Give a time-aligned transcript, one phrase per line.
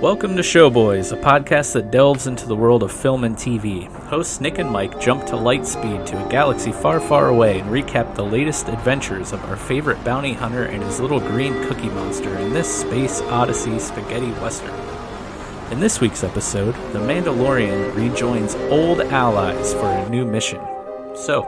[0.00, 3.86] Welcome to Showboys, a podcast that delves into the world of film and TV.
[4.06, 7.68] Hosts Nick and Mike jump to light speed to a galaxy far, far away and
[7.68, 12.34] recap the latest adventures of our favorite bounty hunter and his little green cookie monster
[12.38, 14.74] in this space odyssey spaghetti western.
[15.70, 20.66] In this week's episode, the Mandalorian rejoins old allies for a new mission.
[21.14, 21.42] So,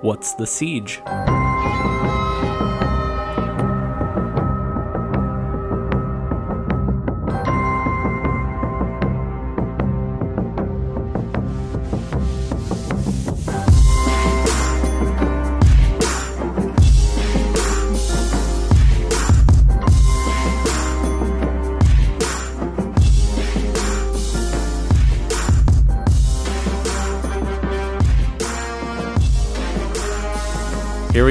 [0.00, 1.02] what's the siege?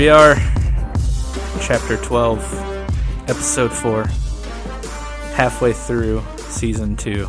[0.07, 0.35] We are,
[1.59, 2.39] chapter 12,
[3.23, 4.05] episode 4,
[5.35, 7.27] halfway through season 2.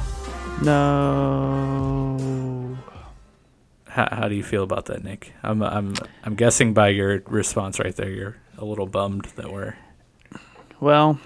[0.63, 2.17] No.
[3.89, 5.33] How, how do you feel about that, Nick?
[5.43, 9.75] I'm, I'm, I'm guessing by your response right there, you're a little bummed that we're.
[10.79, 11.19] Well,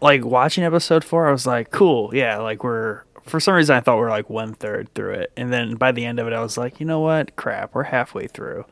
[0.00, 2.14] like watching episode four, I was like, cool.
[2.14, 3.02] Yeah, like we're.
[3.24, 5.32] For some reason, I thought we are like one third through it.
[5.36, 7.34] And then by the end of it, I was like, you know what?
[7.34, 8.64] Crap, we're halfway through.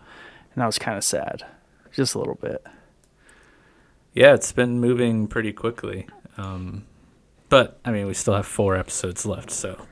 [0.55, 1.45] And I was kind of sad.
[1.93, 2.65] Just a little bit.
[4.15, 6.07] Yeah, it's been moving pretty quickly.
[6.37, 6.87] Um,
[7.49, 9.87] but, I mean, we still have four episodes left, so.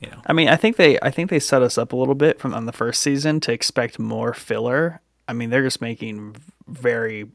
[0.00, 0.20] You know.
[0.26, 2.52] I mean, I think they I think they set us up a little bit from
[2.52, 5.00] on the first season to expect more filler.
[5.26, 7.30] I mean, they're just making very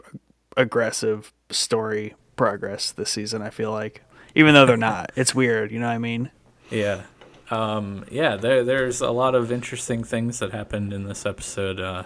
[0.56, 4.04] aggressive story progress this season, I feel like
[4.36, 5.12] even though they're not.
[5.16, 6.32] It's weird, you know what I mean?
[6.70, 7.04] Yeah.
[7.52, 12.04] Um, yeah, there, there's a lot of interesting things that happened in this episode uh,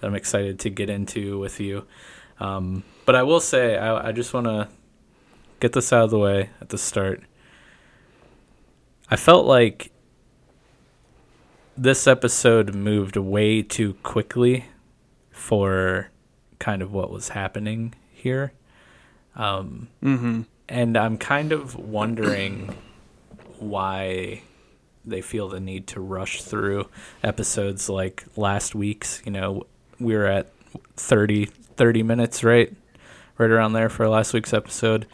[0.00, 1.86] that I'm excited to get into with you.
[2.40, 4.68] Um, but I will say, I, I just want to
[5.60, 7.22] get this out of the way at the start.
[9.10, 9.92] I felt like
[11.76, 14.66] this episode moved way too quickly
[15.30, 16.10] for
[16.58, 18.52] kind of what was happening here.
[19.36, 22.74] Um, mm-hmm and I'm kind of wondering
[23.58, 24.42] why
[25.04, 26.88] they feel the need to rush through
[27.22, 29.22] episodes like last week's.
[29.24, 29.66] You know,
[29.98, 30.52] we were at
[30.96, 32.72] 30, 30 minutes, right?
[33.38, 35.06] Right around there for last week's episode,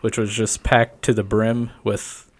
[0.00, 2.30] which was just packed to the brim with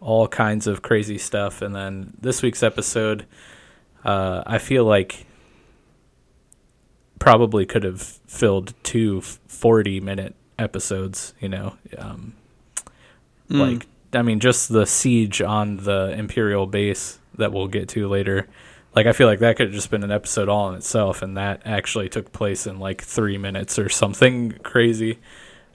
[0.00, 1.62] all kinds of crazy stuff.
[1.62, 3.26] And then this week's episode,
[4.04, 5.26] uh, I feel like
[7.18, 11.76] probably could have filled two 40 minute episodes, you know.
[11.96, 12.34] Um,
[13.48, 13.60] mm.
[13.60, 18.48] Like, I mean, just the siege on the Imperial base that we'll get to later.
[18.94, 21.36] Like, I feel like that could have just been an episode all in itself, and
[21.36, 25.18] that actually took place in like three minutes or something crazy.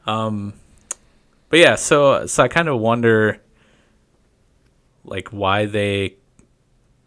[0.06, 0.54] Um,
[1.50, 3.40] but yeah, so so I kind of wonder,
[5.04, 6.16] like, why they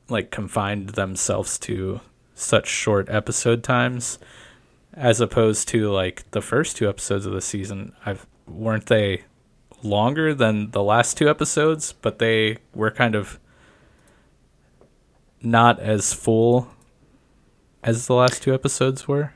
[0.09, 2.01] like confined themselves to
[2.35, 4.19] such short episode times
[4.95, 7.93] as opposed to like the first two episodes of the season.
[8.07, 9.25] I've weren't they
[9.83, 13.39] longer than the last two episodes, but they were kind of
[15.43, 16.69] not as full
[17.83, 19.33] as the last two episodes were.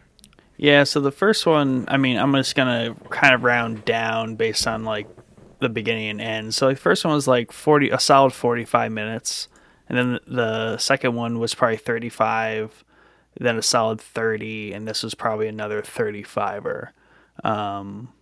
[0.57, 4.67] Yeah, so the first one, I mean, I'm just gonna kind of round down based
[4.67, 5.09] on like
[5.61, 6.55] the beginning and end.
[6.55, 9.49] So the first one was like forty, a solid forty-five minutes,
[9.89, 12.85] and then the second one was probably thirty-five
[13.41, 16.89] then a solid 30 and this was probably another 35er
[17.45, 18.12] um,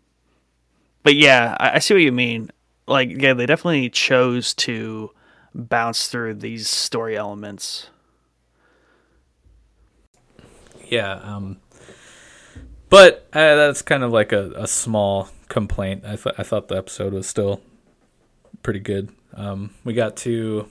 [1.03, 2.51] but yeah I, I, see what you mean
[2.87, 5.11] like yeah they definitely chose to
[5.55, 7.89] bounce through these story elements.
[10.89, 11.61] Yeah um,
[12.89, 16.05] but uh, that's kind of like a, a small complaint.
[16.05, 17.61] I, th- I thought the episode was still
[18.63, 19.11] pretty good.
[19.35, 20.69] Um, we got to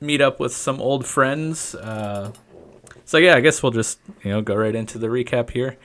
[0.00, 2.32] meet up with some old friends uh,
[3.06, 5.78] so yeah, I guess we'll just you know go right into the recap here.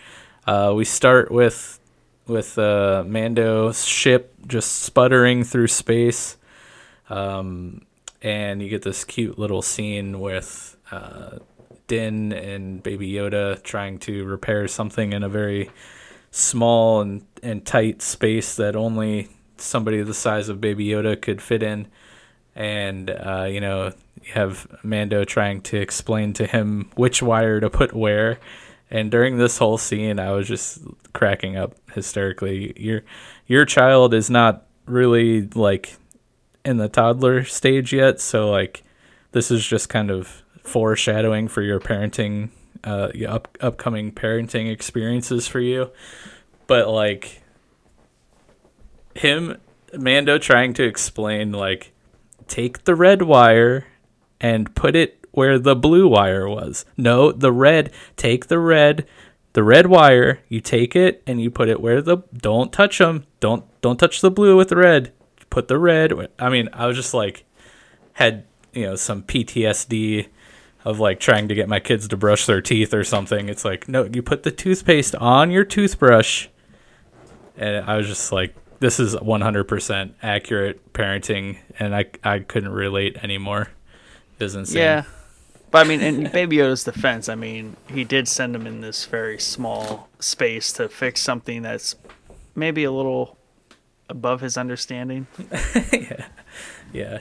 [0.46, 1.80] Uh, we start with
[2.28, 6.38] with uh, Mando's ship just sputtering through space,
[7.12, 7.82] um,
[8.22, 11.40] and you get this cute little scene with uh,
[11.88, 15.70] Din and Baby Yoda trying to repair something in a very
[16.32, 21.62] small and, and tight space that only somebody the size of Baby Yoda could fit
[21.62, 21.88] in.
[22.56, 23.92] And, uh, you know,
[24.24, 28.40] you have Mando trying to explain to him which wire to put where.
[28.90, 30.80] And during this whole scene, I was just
[31.14, 32.74] cracking up hysterically.
[32.78, 33.04] Your
[33.48, 35.98] your child is not really like
[36.64, 38.84] in the toddler stage yet, so like
[39.32, 42.50] this is just kind of foreshadowing for your parenting,
[42.84, 45.92] uh, your up, upcoming parenting experiences for you.
[46.68, 47.42] But like
[49.16, 49.58] him
[49.94, 51.92] Mando trying to explain like
[52.48, 53.88] take the red wire
[54.40, 56.86] and put it where the blue wire was.
[56.98, 59.06] No, the red, take the red,
[59.54, 63.26] the red wire, you take it and you put it where the don't touch them.
[63.40, 65.14] Don't don't touch the blue with the red.
[65.52, 66.14] Put the red.
[66.40, 67.46] I mean, I was just like
[68.14, 70.28] had, you know, some PTSD
[70.84, 73.50] of like trying to get my kids to brush their teeth or something.
[73.50, 76.48] It's like, no, you put the toothpaste on your toothbrush.
[77.56, 83.18] And I was just like, this is 100% accurate parenting, and I, I couldn't relate
[83.24, 83.70] anymore.
[84.40, 84.82] Was insane.
[84.82, 85.04] Yeah.
[85.70, 89.06] But I mean, in Baby Yoda's defense, I mean, he did send him in this
[89.06, 91.96] very small space to fix something that's
[92.56, 93.38] maybe a little
[94.12, 95.28] above his understanding.
[95.94, 96.26] yeah.
[96.94, 97.20] Yeah.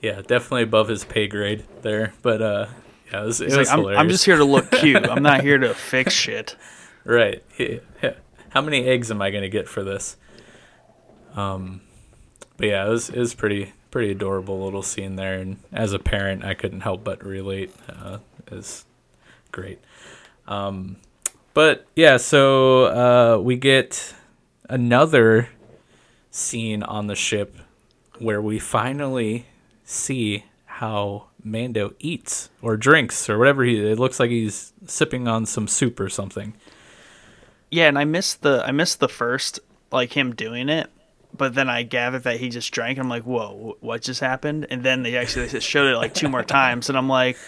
[0.00, 2.12] Yeah, definitely above his pay grade there.
[2.22, 2.66] But uh
[3.12, 4.00] yeah, it was, it was like, I'm, hilarious.
[4.00, 5.08] I'm just here to look cute.
[5.08, 6.56] I'm not here to fix shit.
[7.04, 7.44] Right.
[7.58, 8.14] Yeah.
[8.48, 10.16] How many eggs am I going to get for this?
[11.34, 11.82] Um,
[12.56, 15.98] but yeah, it was it was pretty pretty adorable little scene there, and as a
[15.98, 17.72] parent, I couldn't help but relate.
[17.88, 18.18] Uh,
[18.50, 18.84] is
[19.50, 19.80] great.
[20.46, 20.96] Um,
[21.52, 24.14] but yeah, so uh, we get
[24.68, 25.48] another
[26.34, 27.56] scene on the ship
[28.18, 29.46] where we finally
[29.84, 33.78] see how Mando eats or drinks or whatever he.
[33.78, 36.54] It looks like he's sipping on some soup or something.
[37.70, 39.60] Yeah, and I missed the I missed the first
[39.92, 40.90] like him doing it,
[41.36, 42.98] but then I gathered that he just drank.
[42.98, 44.66] I'm like, whoa, what just happened?
[44.70, 47.38] And then they actually they showed it like two more times, and I'm like,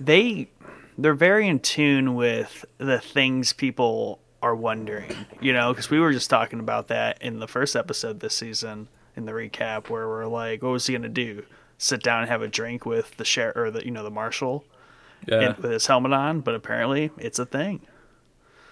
[0.00, 0.48] they
[0.98, 6.12] they're very in tune with the things people are wondering, you know, because we were
[6.12, 10.26] just talking about that in the first episode this season in the recap where we're
[10.26, 11.44] like, what was he gonna do?
[11.78, 14.64] Sit down and have a drink with the sheriff or the you know the marshal
[15.26, 15.40] Yeah.
[15.50, 16.40] in, with his helmet on?
[16.42, 17.80] But apparently, it's a thing.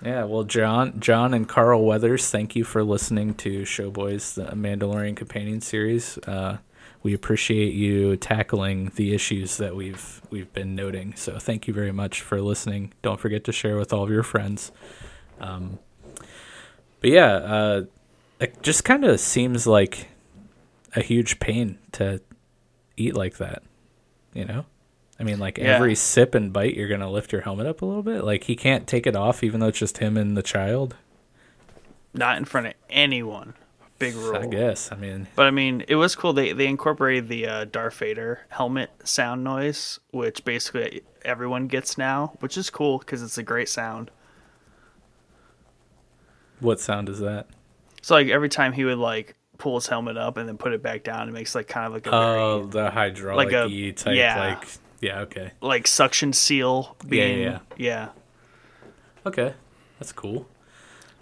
[0.02, 5.16] Yeah, well, John, John, and Carl Weathers, thank you for listening to Showboys, the Mandalorian
[5.16, 6.18] companion series.
[6.18, 6.58] Uh,
[7.02, 11.14] we appreciate you tackling the issues that we've we've been noting.
[11.16, 12.92] So, thank you very much for listening.
[13.02, 14.72] Don't forget to share with all of your friends.
[15.40, 15.78] Um,
[17.00, 17.82] but yeah, uh,
[18.40, 20.08] it just kind of seems like
[20.96, 22.20] a huge pain to
[22.96, 23.62] eat like that.
[24.32, 24.66] You know.
[25.18, 25.76] I mean, like Yeah.
[25.76, 28.24] every sip and bite, you're gonna lift your helmet up a little bit.
[28.24, 30.96] Like he can't take it off, even though it's just him and the child.
[32.12, 33.54] Not in front of anyone.
[34.00, 34.36] Big rule.
[34.36, 34.90] I guess.
[34.90, 36.32] I mean, But I mean, it was cool.
[36.32, 42.36] They they incorporated the uh, Darth Vader helmet sound noise, which basically everyone gets now,
[42.40, 44.10] which is cool because it's a great sound.
[46.60, 47.46] What sound is that?
[48.02, 50.82] So like every time he would like pull his helmet up and then put it
[50.82, 53.92] back down, it makes like kind of like a Oh, very the hydraulic like a-
[53.92, 54.14] type.
[54.16, 54.38] yeah.
[54.60, 54.68] Like,
[55.00, 55.20] yeah.
[55.20, 55.52] Okay.
[55.60, 58.08] like suction seal Yeah, being yeah, yeah.
[59.26, 59.54] Okay.
[59.98, 60.46] That's cool.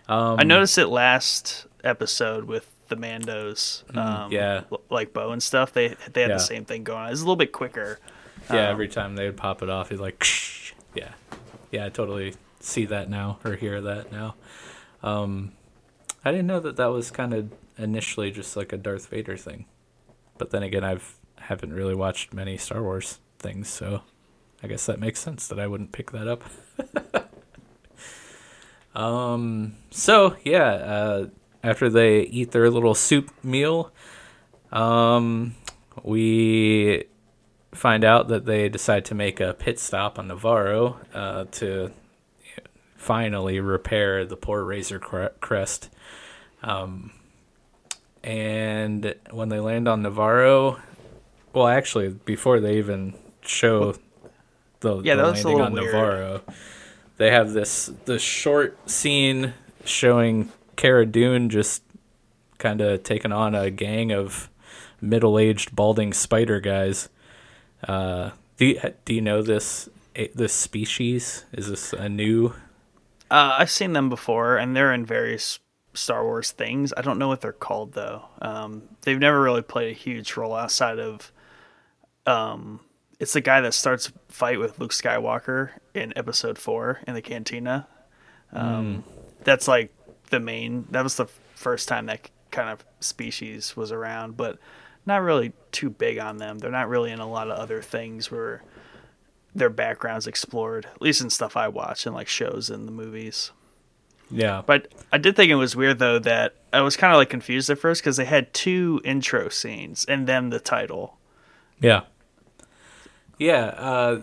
[0.08, 4.62] Um, I noticed it last episode with the Mandos, um, Mm, yeah.
[4.70, 5.72] l- like bow and stuff.
[5.72, 6.36] They they had Yeah.
[6.36, 7.10] the same thing going on.
[7.12, 7.98] It's a little bit quicker.
[8.50, 8.66] Yeah.
[8.66, 10.26] um, every time they would pop it off, he's like,
[10.96, 11.12] yeah,
[11.70, 11.86] yeah.
[11.86, 14.34] I totally see that now or hear that now.
[15.02, 15.52] Um,
[16.24, 19.66] I didn't know that that was kind of initially just like a Darth Vader thing,
[20.38, 24.02] but then again, I've haven't really watched many Star Wars things, so
[24.62, 26.44] I guess that makes sense that I wouldn't pick that up.
[28.94, 29.74] um.
[29.90, 30.70] So yeah.
[30.72, 31.26] Uh,
[31.64, 33.92] after they eat their little soup meal,
[34.72, 35.54] um,
[36.02, 37.04] we
[37.72, 41.90] find out that they decide to make a pit stop on Navarro uh, to
[43.02, 45.90] finally repair the poor Razor Crest.
[46.62, 47.10] Um,
[48.22, 50.78] and when they land on Navarro,
[51.52, 53.96] well, actually, before they even show
[54.80, 55.86] the, Yeah, the that was a landing on weird.
[55.86, 56.42] Navarro,
[57.16, 59.54] they have this this short scene
[59.84, 61.82] showing Cara Dune just
[62.58, 64.48] kind of taking on a gang of
[65.00, 67.08] middle-aged balding spider guys.
[67.86, 71.44] Uh, do you, do you know this eh, this species?
[71.52, 72.54] Is this a new?
[73.32, 75.58] Uh, I've seen them before, and they're in various
[75.94, 76.92] Star Wars things.
[76.94, 78.24] I don't know what they're called though.
[78.42, 81.32] Um, they've never really played a huge role outside of.
[82.26, 82.80] Um,
[83.18, 87.88] it's the guy that starts fight with Luke Skywalker in Episode Four in the cantina.
[88.52, 89.02] Um,
[89.44, 89.94] That's like
[90.28, 90.86] the main.
[90.90, 94.58] That was the first time that kind of species was around, but
[95.06, 96.58] not really too big on them.
[96.58, 98.62] They're not really in a lot of other things where
[99.54, 103.50] their backgrounds explored, at least in stuff I watch and like shows and the movies.
[104.30, 107.28] Yeah, But I did think it was weird though that I was kind of like
[107.28, 111.18] confused at first because they had two intro scenes and then the title.
[111.80, 112.02] yeah,
[113.38, 113.64] yeah.
[113.76, 114.20] Uh,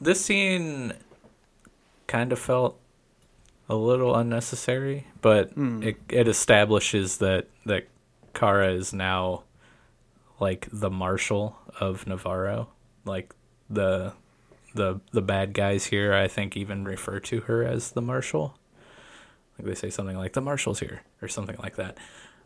[0.00, 0.92] this scene
[2.08, 2.78] kind of felt
[3.68, 7.86] a little unnecessary, but it it establishes that that
[8.34, 9.44] Cara is now
[10.40, 12.68] like the marshal of Navarro.
[13.04, 13.32] Like
[13.70, 14.12] the
[14.74, 18.58] the the bad guys here, I think, even refer to her as the marshal.
[19.58, 21.98] Like they say something like the marshal's here or something like that.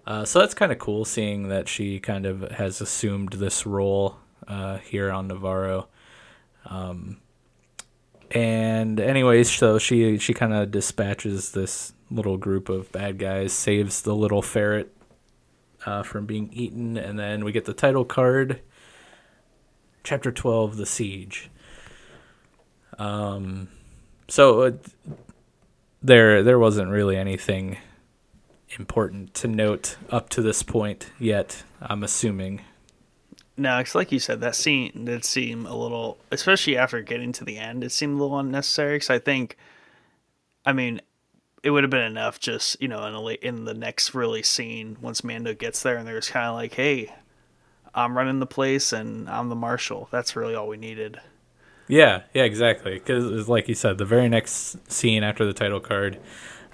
[0.07, 4.17] Uh, so that's kind of cool seeing that she kind of has assumed this role
[4.47, 5.89] uh, here on Navarro.
[6.65, 7.21] Um,
[8.31, 14.03] and anyways, so she she kind of dispatches this little group of bad guys, saves
[14.03, 14.95] the little ferret
[15.85, 18.61] uh, from being eaten, and then we get the title card.
[20.05, 21.51] Chapter twelve, the siege.
[22.99, 23.69] Um,
[24.29, 24.73] so uh,
[26.03, 27.79] there there wasn't really anything
[28.79, 31.63] important to note up to this point yet.
[31.81, 32.63] I'm assuming.
[33.59, 37.45] No, it's like you said, that scene did seem a little, especially after getting to
[37.45, 38.97] the end, it seemed a little unnecessary.
[38.97, 39.57] Because I think,
[40.67, 41.01] I mean,
[41.63, 44.97] it would have been enough just you know in a in the next really scene
[45.01, 47.13] once Mando gets there and there's kind of like, hey,
[47.95, 50.09] I'm running the place and I'm the marshal.
[50.11, 51.19] That's really all we needed.
[51.89, 52.95] Yeah, yeah, exactly.
[52.95, 56.19] Because like you said, the very next scene after the title card,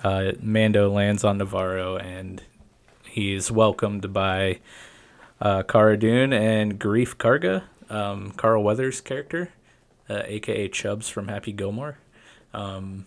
[0.03, 2.43] uh, Mando lands on Navarro and
[3.05, 4.59] he's welcomed by
[5.41, 9.51] uh, Cara Dune and Greef Karga, um, Carl Weathers' character,
[10.09, 11.99] uh, aka Chubbs from Happy Gilmore.
[12.55, 13.07] Um,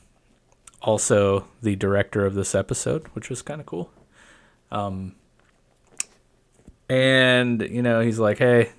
[0.82, 3.90] also, the director of this episode, which was kind of cool.
[4.72, 5.16] Um,
[6.88, 8.72] and you know, he's like, "Hey,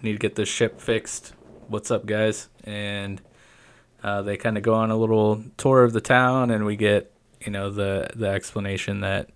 [0.00, 1.34] need to get this ship fixed.
[1.70, 3.20] What's up, guys?" And
[4.02, 7.12] uh, they kind of go on a little tour of the town, and we get
[7.40, 9.30] you know the the explanation that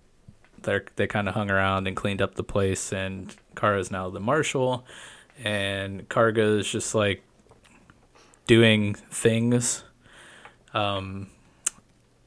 [0.63, 4.09] they they kind of hung around and cleaned up the place, and Cara is now
[4.09, 4.85] the marshal,
[5.43, 7.23] and Karga is just like
[8.47, 9.83] doing things.
[10.73, 11.29] Um,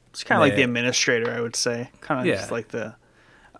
[0.09, 1.91] It's kind of like the administrator, I would say.
[2.01, 2.35] Kind of Yeah.
[2.35, 2.95] just like the.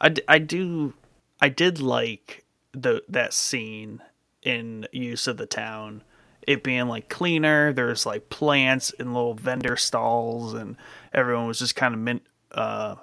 [0.02, 0.94] I, I do,
[1.42, 4.02] I did like the that scene
[4.42, 6.04] in use of the town.
[6.44, 7.74] It being like cleaner.
[7.74, 10.78] There's like plants and little vendor stalls, and
[11.14, 12.96] everyone was just kind of mint, uh,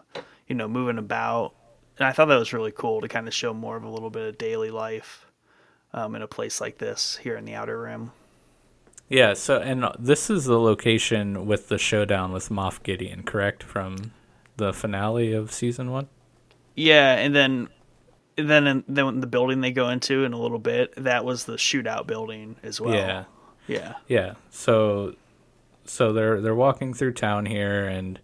[0.49, 1.55] you know, moving about.
[1.99, 4.11] And I thought that was really cool to kind of show more of a little
[4.11, 5.27] bit of daily life
[5.93, 8.13] um, in a place like this here in the Outer Rim.
[9.09, 13.63] Yeah, so and this is the location with the showdown with Moff Gideon, correct?
[13.63, 14.13] From
[14.57, 16.09] the finale of season one.
[16.75, 17.69] Yeah, and then
[18.37, 21.55] then in, then the building they go into in a little bit, that was the
[21.57, 22.95] shootout building as well.
[22.95, 23.25] Yeah,
[23.67, 23.95] Yeah.
[24.09, 24.35] yeah.
[24.51, 25.15] So,
[25.85, 28.19] so they're they're walking through town here, and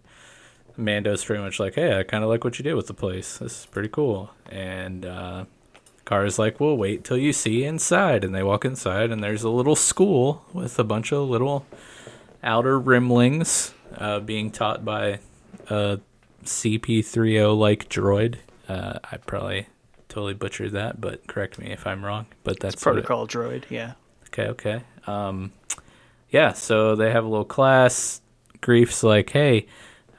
[0.77, 3.37] Mando's pretty much like, "Hey, I kind of like what you did with the place.
[3.37, 5.45] This is pretty cool." And uh,
[6.05, 9.49] Cara's like, "Well, wait till you see inside." And they walk inside, and there's a
[9.49, 11.65] little school with a bunch of little
[12.43, 15.19] outer rimlings uh, being taught by
[15.69, 15.99] a
[16.43, 18.35] CP30 like droid.
[18.67, 19.67] Uh, I probably
[20.13, 22.27] totally butchered that, but correct me if I'm wrong.
[22.43, 23.93] But that's what it- Protocol droid, yeah.
[24.27, 24.81] Okay, okay.
[25.07, 25.51] Um,
[26.29, 28.21] yeah, so they have a little class.
[28.61, 29.65] Greef's like, hey,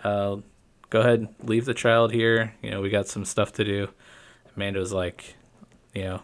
[0.03, 0.37] uh,
[0.91, 2.55] go ahead, leave the child here.
[2.63, 3.89] You know, we got some stuff to do.
[4.57, 5.37] Amanda's like,
[5.95, 6.23] you know,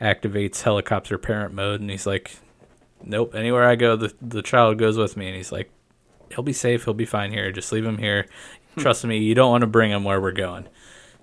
[0.00, 2.36] activates helicopter parent mode, and he's like,
[3.04, 5.70] nope, anywhere I go, the the child goes with me, and he's like,
[6.34, 7.50] he'll be safe, he'll be fine here.
[7.52, 8.26] Just leave him here.
[8.78, 10.68] Trust me, you don't want to bring him where we're going.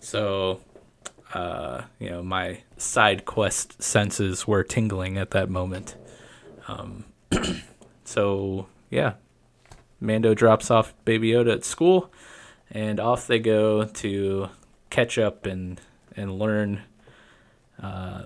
[0.02, 0.60] So
[1.34, 5.96] uh, you know, my side quest senses were tingling at that moment.
[6.68, 7.06] Um,
[8.04, 9.14] so yeah,
[10.00, 12.12] Mando drops off Baby Yoda at school,
[12.70, 14.50] and off they go to
[14.90, 15.82] catch up and
[16.16, 16.84] and learn
[17.82, 18.24] uh,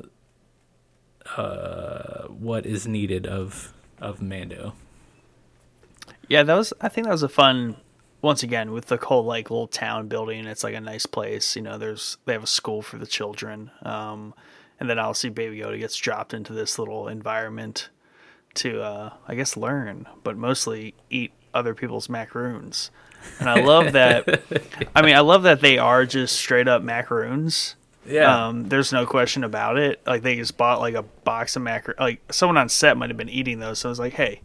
[1.36, 4.74] uh, what is needed of of Mando.
[6.28, 7.78] Yeah, that was I think that was a fun
[8.22, 11.56] once again with the whole like little town building, it's like a nice place.
[11.56, 13.72] You know, there's they have a school for the children.
[13.84, 14.34] Um
[14.80, 17.90] and then obviously Baby Yoda gets dropped into this little environment
[18.56, 22.92] to uh I guess learn, but mostly eat other people's macaroons.
[23.40, 24.44] And I love that
[24.96, 27.76] I mean, I love that they are just straight up macaroons.
[28.06, 28.48] Yeah.
[28.48, 30.02] Um, there's no question about it.
[30.06, 31.94] Like they just bought like a box of macar.
[32.00, 33.80] Like someone on set might have been eating those.
[33.80, 34.42] So I was like, hey,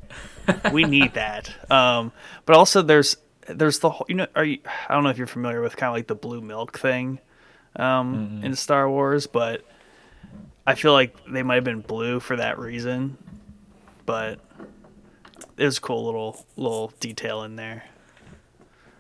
[0.73, 1.51] we need that.
[1.71, 2.13] Um,
[2.45, 3.17] but also there's
[3.49, 4.07] there's the whole.
[4.09, 4.59] You know, are you?
[4.89, 7.19] I don't know if you're familiar with kind of like the blue milk thing
[7.77, 9.65] um, in Star Wars, but
[10.67, 13.17] I feel like they might have been blue for that reason.
[14.07, 14.41] But
[15.57, 17.85] it was a cool little little detail in there.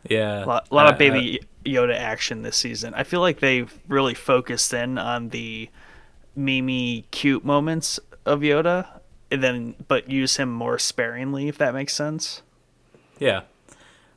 [0.08, 2.94] yeah, A lot, a lot of Baby Yoda action this season.
[2.94, 5.68] I feel like they've really focused in on the
[6.36, 11.94] Mimi cute moments of Yoda, and then but use him more sparingly, if that makes
[11.94, 12.42] sense.
[13.18, 13.42] Yeah.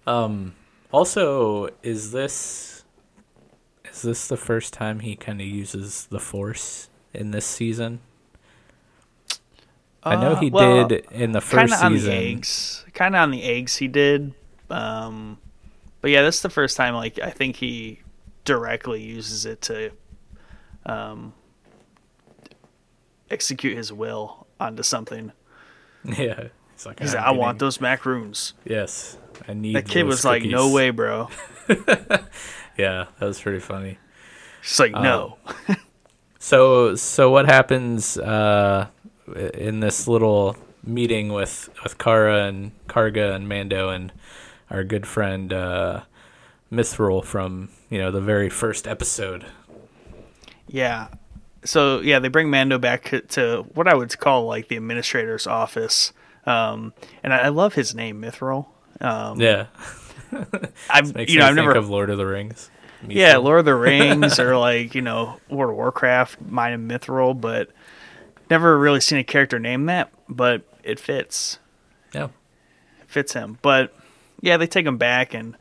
[0.08, 0.56] Um,
[0.92, 2.84] also, is this
[3.92, 8.00] is this the first time he kind of uses the Force in this season?
[10.04, 12.14] I know Uh, he well, did in the first Kind of on the season.
[12.14, 12.86] eggs.
[12.94, 14.34] Kind of on the eggs he did.
[14.70, 15.38] Um,
[16.02, 16.94] but yeah, this is the first time.
[16.96, 18.00] Like I think he
[18.46, 19.92] directly uses it to
[20.86, 21.34] um,
[23.30, 25.32] execute his will onto something.
[26.06, 28.54] Yeah, he's like, He's "I'm like, I want those macaroons.
[28.64, 29.18] Yes,
[29.48, 29.76] I need.
[29.76, 31.30] That kid was like, no way, bro.
[32.78, 33.98] Yeah, that was pretty funny.
[34.62, 35.38] She's like, no.
[36.40, 38.88] So, so what happens uh,
[39.54, 44.14] in this little meeting with with Cara and Karga and Mando and
[44.70, 46.02] our good friend uh,
[46.72, 49.46] Mithril from you know the very first episode?
[50.68, 51.08] Yeah.
[51.66, 55.48] So yeah, they bring Mando back to, to what I would call like the administrator's
[55.48, 56.14] office,
[56.46, 58.68] um, and I, I love his name, Mithril.
[59.02, 59.68] Um, Yeah,
[60.90, 62.70] I've you know me I've think never of Lord of the Rings.
[63.08, 63.44] yeah Mithril.
[63.44, 67.70] Lord of the Rings or like you know World of Warcraft, mine and Mithril, but
[68.50, 70.12] never really seen a character named that.
[70.30, 71.60] But it fits,
[72.14, 73.58] yeah, it fits him.
[73.62, 73.94] But
[74.42, 75.56] yeah, they take him back and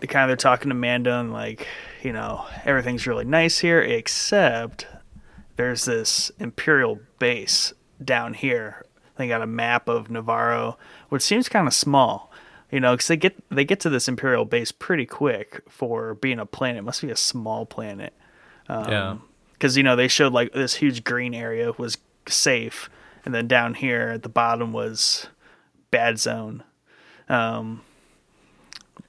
[0.00, 1.66] they kind of they're talking to Mando and like
[2.02, 4.86] you know everything's really nice here except
[5.56, 7.72] there's this Imperial base
[8.02, 8.84] down here.
[9.16, 12.30] They got a map of Navarro, which seems kind of small,
[12.70, 16.38] you know, because they get they get to this Imperial base pretty quick for being
[16.38, 16.78] a planet.
[16.78, 18.12] It must be a small planet,
[18.88, 19.16] yeah.
[19.52, 22.90] because you know they showed like this huge green area was safe,
[23.24, 25.28] and then down here at the bottom was
[25.90, 26.62] bad zone.
[27.28, 27.82] Um,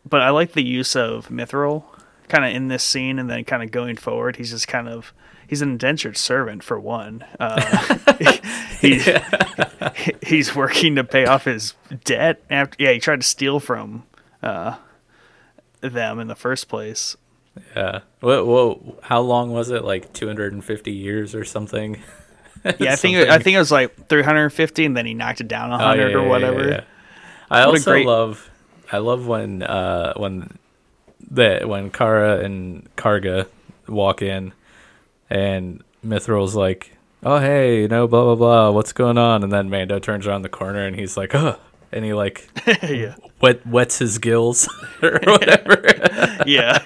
[0.07, 1.83] but I like the use of Mithril
[2.29, 5.13] kind of in this scene, and then kind of going forward, he's just kind of
[5.49, 7.25] he's an indentured servant for one.
[7.39, 7.59] Uh,
[8.79, 9.01] he,
[10.25, 11.73] he's working to pay off his
[12.05, 14.03] debt after yeah he tried to steal from
[14.43, 14.75] uh,
[15.81, 17.17] them in the first place.
[17.75, 17.99] Yeah.
[18.21, 18.45] What?
[18.47, 18.79] What?
[19.03, 19.83] How long was it?
[19.83, 22.01] Like 250 years or something?
[22.63, 25.47] Yeah, I think it, I think it was like 350, and then he knocked it
[25.47, 26.63] down a Oh, hundred yeah, or whatever.
[26.63, 26.83] yeah, yeah.
[27.49, 28.49] I What also great- love.
[28.91, 30.57] I love when uh when
[31.29, 33.47] the when Cara and Karga
[33.87, 34.51] walk in,
[35.29, 39.69] and Mithril's like, "Oh hey, you know, blah blah blah, what's going on?" And then
[39.69, 41.59] Mando turns around the corner and he's like, "Oh,"
[41.91, 42.49] and he like
[42.83, 44.67] yeah, wet wets his gills
[45.03, 45.83] or whatever.
[46.45, 46.79] yeah.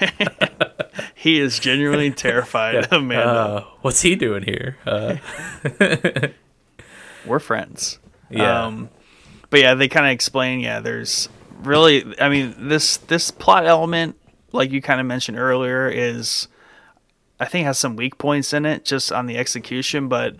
[1.15, 3.23] he is genuinely terrified of Mando.
[3.23, 4.77] Uh, what's he doing here?
[4.85, 5.17] Uh,
[7.25, 7.99] We're friends.
[8.29, 8.65] yeah.
[8.65, 8.89] Um,
[9.49, 10.59] but yeah, they kind of explain.
[10.59, 11.29] Yeah, there's
[11.61, 12.19] really.
[12.19, 14.17] I mean, this this plot element,
[14.51, 16.47] like you kind of mentioned earlier, is
[17.43, 20.07] I think has some weak points in it, just on the execution.
[20.07, 20.35] But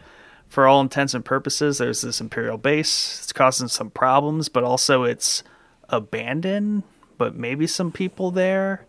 [0.48, 3.20] for all intents and purposes, there's this imperial base.
[3.24, 5.44] It's causing some problems, but also it's
[5.89, 6.84] abandoned.
[7.18, 8.86] But maybe some people there.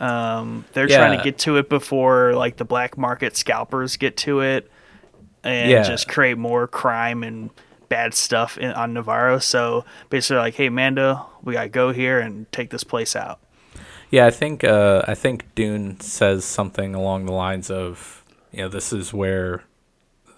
[0.00, 4.40] Um, they're trying to get to it before like the black market scalpers get to
[4.40, 4.70] it
[5.42, 5.82] and Yeah.
[5.82, 7.50] just create more crime and
[7.88, 9.38] bad stuff in, on Navarro.
[9.38, 13.40] So basically, like, hey, Mando, we gotta go here and take this place out.
[14.10, 18.68] Yeah, I think uh, I think Dune says something along the lines of, you know,
[18.68, 19.64] this is where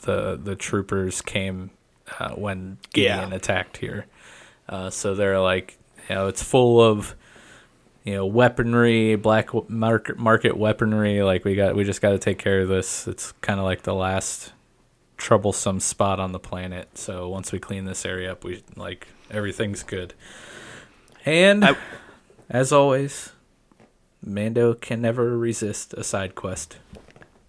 [0.02, 1.70] the the troopers came
[2.18, 3.36] uh, when Gideon Yeah.
[3.36, 4.06] attacked here.
[4.68, 5.78] Uh, so they're like,
[6.08, 7.14] you know, it's full of,
[8.04, 11.22] you know, weaponry, black market market weaponry.
[11.22, 13.06] Like we got, we just got to take care of this.
[13.06, 14.52] It's kind of like the last
[15.16, 16.96] troublesome spot on the planet.
[16.98, 20.14] So once we clean this area up, we like everything's good.
[21.24, 21.76] And I-
[22.48, 23.30] as always,
[24.24, 26.78] Mando can never resist a side quest.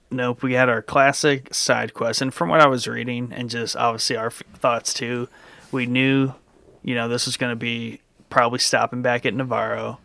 [0.10, 3.76] Nope, we had our classic side quest, and from what I was reading, and just
[3.76, 5.30] obviously our f- thoughts too,
[5.72, 6.34] we knew,
[6.84, 10.00] you know, this was going to be probably stopping back at Navarro,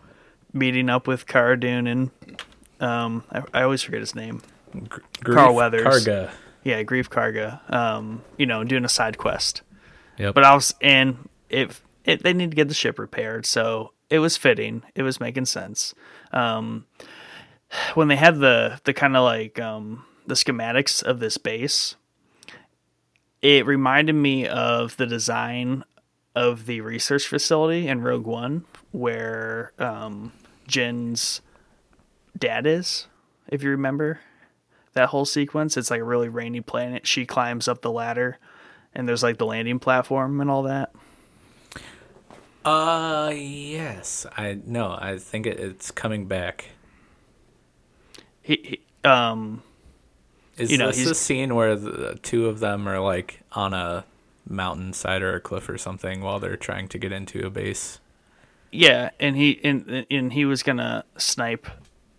[0.53, 2.11] meeting up with Cara Dune and
[2.81, 4.43] um, I, I always forget his name.
[4.89, 5.85] Gr- Carl Weathers.
[5.85, 6.31] Karga.
[6.65, 7.69] Yeah, Greef Karga.
[7.73, 9.63] Um, you know, doing a side quest.
[10.19, 10.35] Yep.
[10.35, 14.19] But I was, and it, it, they need to get the ship repaired, so it
[14.19, 14.83] was fitting.
[14.95, 15.95] It was making sense.
[16.33, 16.87] Um,
[17.95, 21.97] when they had the the kind of like um, the schematics of this base,
[23.43, 25.85] it reminded me of the design
[26.35, 30.33] of the research facility in Rogue One, where um,
[30.67, 31.41] Jyn's
[32.37, 33.07] dad is.
[33.49, 34.21] If you remember
[34.93, 37.07] that whole sequence, it's like a really rainy planet.
[37.07, 38.39] She climbs up the ladder,
[38.95, 40.93] and there's like the landing platform and all that.
[42.67, 44.27] Uh, yes.
[44.37, 44.97] I no.
[45.01, 46.67] I think it, it's coming back.
[48.43, 49.63] He, he um,
[50.59, 53.73] Is You know, this he's- the scene where the two of them are like on
[53.73, 54.05] a
[54.49, 58.01] mountainside or a cliff or something while they're trying to get into a base?
[58.73, 61.67] yeah, and he and and he was gonna snipe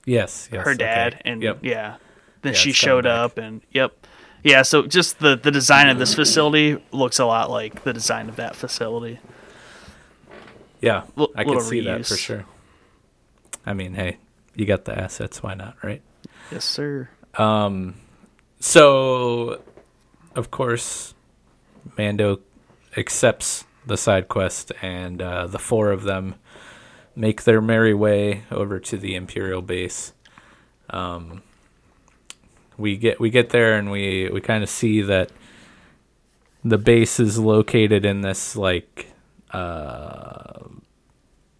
[0.05, 0.63] Yes, yes.
[0.63, 0.77] her okay.
[0.77, 1.59] dad, and Yep.
[1.61, 1.97] yeah,
[2.41, 3.11] then Yeah, she showed back.
[3.19, 3.93] up, and yep,
[4.43, 4.61] yeah.
[4.61, 8.37] So just the the design of this facility looks a lot like the design of
[8.37, 9.19] that facility.
[10.81, 12.45] Yeah, L- I can see that for sure.
[13.65, 14.17] I mean, hey,
[14.55, 16.01] you got the assets, why not, right?
[16.51, 17.09] Yes, sir.
[18.59, 19.61] So,
[20.35, 21.13] of course,
[21.97, 22.39] Mando
[22.95, 26.35] accepts the side quest, and uh, the four of them
[27.15, 30.13] make their merry way over to the Imperial base.
[30.89, 31.43] Um,
[32.77, 35.31] we get we get there, and we we kind of see that
[36.63, 39.07] the base is located in this like
[39.51, 40.67] uh,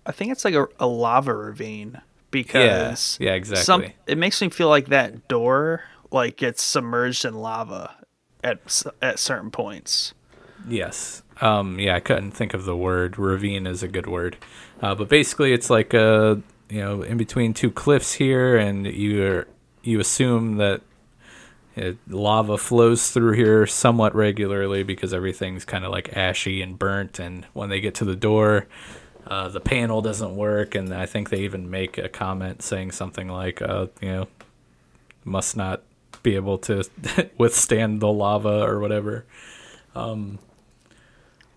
[0.06, 3.64] I think it's like a, a lava ravine because yeah, exactly.
[3.64, 7.96] some it makes me feel like that door like gets submerged in lava
[8.44, 10.14] at at certain points.
[10.68, 11.24] Yes.
[11.40, 13.20] Um, yeah, I couldn't think of the word.
[13.20, 14.38] Ravine is a good word.
[14.82, 19.46] Uh, but basically, it's like a you know in between two cliffs here, and you
[19.84, 20.82] you assume that
[21.78, 27.20] it, lava flows through here somewhat regularly because everything's kind of like ashy and burnt.
[27.20, 28.68] And when they get to the door,
[29.28, 33.28] uh, the panel doesn't work, and I think they even make a comment saying something
[33.30, 34.28] like, uh, you know,
[35.24, 35.84] must not
[36.24, 36.84] be able to
[37.38, 39.26] withstand the lava or whatever.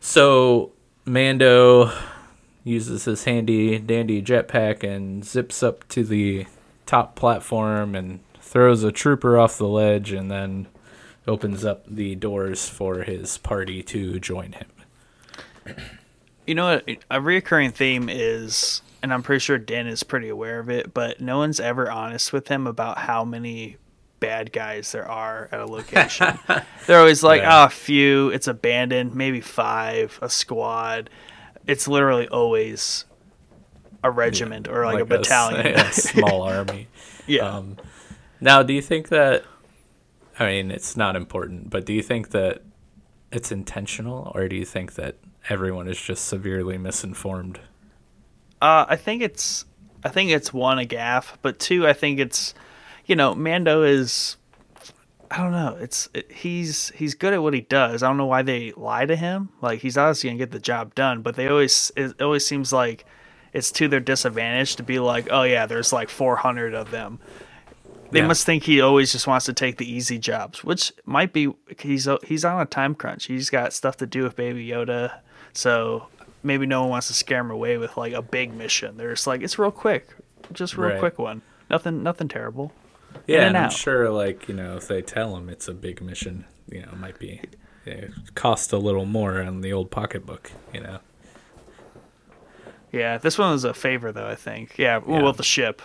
[0.01, 0.73] So
[1.05, 1.93] Mando
[2.65, 6.47] uses his handy dandy jetpack and zips up to the
[6.87, 10.67] top platform and throws a trooper off the ledge and then
[11.29, 14.67] opens up the doors for his party to join him.
[16.47, 16.81] You know?
[17.11, 21.21] A reoccurring theme is, and I'm pretty sure Dan is pretty aware of it, but
[21.21, 23.77] no one's ever honest with him about how many
[24.19, 26.37] bad guys there are at a location.
[26.87, 27.55] They're always like, Yeah.
[27.55, 28.31] "Ah, a few.
[28.31, 29.15] It's abandoned.
[29.15, 30.19] Maybe five.
[30.23, 31.09] A squad."
[31.69, 33.05] It's literally always
[34.03, 35.67] a regiment or like, a battalion.
[35.77, 36.89] a small army.
[37.29, 37.43] yeah.
[37.43, 37.77] Um,
[38.41, 39.45] now, do you think that?
[40.39, 42.63] I mean, it's not important, but do you think that
[43.31, 45.17] it's intentional, or do you think that
[45.49, 47.61] everyone is just severely misinformed?
[48.61, 49.65] Uh, I think it's
[50.05, 52.55] I think it's one a gaff, but two I think it's
[53.07, 54.37] you know Mando is
[55.31, 58.03] I don't know it's it, he's he's good at what he does.
[58.03, 59.51] I don't know why they lie to him.
[59.63, 63.05] Like he's obviously gonna get the job done, but they always it always seems like
[63.53, 67.19] it's to their disadvantage to be like, oh yeah, there's like 400 of them.
[68.11, 68.27] They Yeah.
[68.27, 72.09] must think he always just wants to take the easy jobs, which might be he's
[72.25, 73.27] he's on a time crunch.
[73.27, 75.21] He's got stuff to do with Baby Yoda,
[75.53, 76.09] so
[76.43, 78.97] maybe no one wants to scare him away with like a big mission.
[78.97, 80.09] They're just like it's real quick,
[80.53, 80.99] just real Right.
[80.99, 81.43] quick one.
[81.69, 82.73] Nothing, nothing terrible.
[83.29, 83.73] Yeah, and I'm out.
[83.73, 86.99] sure, like you know, if they tell him it's a big mission, you know, it
[86.99, 87.41] might be
[87.87, 90.99] yeah, cost a little more on the old pocketbook, you know.
[92.93, 94.27] Yeah, this one was a favor though.
[94.27, 94.77] I think.
[94.79, 95.27] Yeah, well, Yeah.
[95.27, 95.81] with the ship,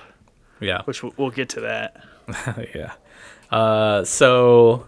[0.59, 2.03] Yeah, which we'll, we'll get to that.
[2.75, 2.93] yeah.
[3.51, 4.85] Uh, so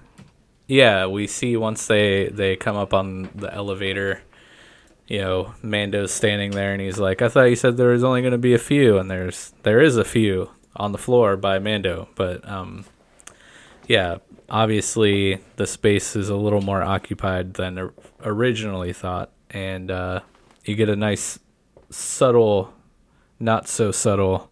[0.67, 4.21] yeah, we see once they they come up on the elevator,
[5.07, 8.21] you know, Mando's standing there and he's like, "I thought you said there was only
[8.21, 11.59] going to be a few," and there's there is a few on the floor by
[11.59, 12.85] Mando, but um,
[13.87, 14.17] yeah,
[14.49, 17.91] obviously the space is a little more occupied than
[18.23, 20.19] originally thought, and uh,
[20.65, 21.39] you get a nice
[21.89, 22.73] subtle,
[23.39, 24.51] not so subtle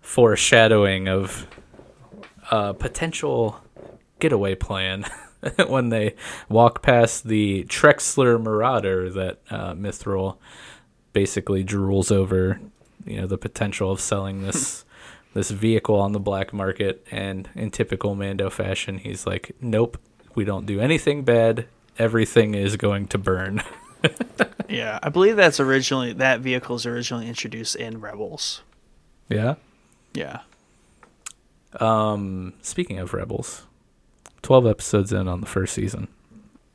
[0.00, 1.46] foreshadowing of
[2.50, 3.60] a potential
[4.20, 5.04] getaway plan
[5.68, 6.14] when they
[6.48, 10.36] walk past the Trexler Marauder that uh, Mithril
[11.12, 12.60] basically drools over,
[13.04, 14.84] you know, the potential of selling this
[15.34, 17.06] this vehicle on the black market.
[17.10, 19.98] And in typical Mando fashion, he's like, "Nope,
[20.34, 21.66] we don't do anything bad.
[21.98, 23.62] Everything is going to burn."
[24.68, 28.62] Yeah, I believe that's originally that vehicle is originally introduced in Rebels.
[29.28, 29.54] yeah.
[30.14, 30.40] Yeah.
[31.80, 33.66] Um, speaking of Rebels,
[34.42, 36.08] twelve episodes in on the first season.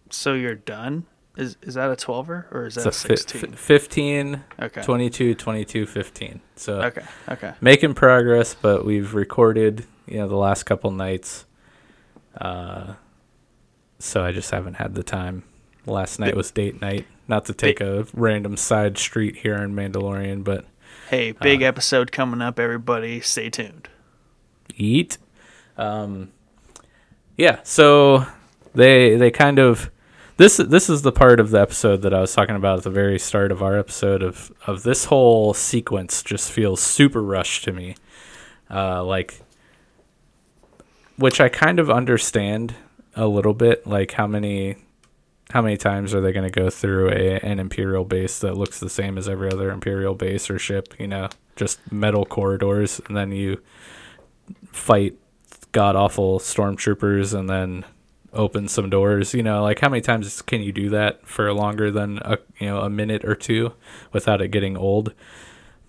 [0.10, 1.06] So you're done?
[1.38, 3.52] Is is that a 12er or is that It's a a 16?
[3.52, 4.82] fi- 15, okay.
[4.82, 6.42] 22, 22, 15.
[6.58, 7.04] So Okay.
[7.30, 7.54] Okay.
[7.62, 11.46] making progress, but we've recorded, you know, the last couple nights.
[12.42, 12.96] Uh,
[14.00, 15.44] so I just haven't had the time.
[15.86, 17.06] Last night was date night.
[17.28, 20.66] Not to take a random side street here in Mandalorian, but
[21.10, 23.22] Hey, big episode coming up, everybody.
[23.22, 23.88] Stay tuned.
[24.76, 25.18] Eat.
[25.78, 26.32] Um,
[27.38, 28.26] yeah, so
[28.74, 29.90] they they kind of
[30.38, 32.90] this this is the part of the episode that I was talking about at the
[32.90, 37.74] very start of our episode of of this whole sequence just feels super rushed to
[37.74, 37.96] me.
[38.70, 39.42] Uh, like
[41.18, 42.76] which I kind of understand
[43.16, 44.78] a little bit like how many
[45.52, 48.80] how many times are they going to go through a an imperial base that looks
[48.80, 50.94] the same as every other imperial base or ship?
[51.00, 53.62] You know, just metal corridors, and then you
[54.72, 55.18] fight
[55.72, 57.86] god awful stormtroopers, and then
[58.34, 59.34] open some doors.
[59.34, 62.68] You know, like how many times can you do that for longer than a you
[62.68, 63.74] know a minute or two
[64.12, 65.14] without it getting old?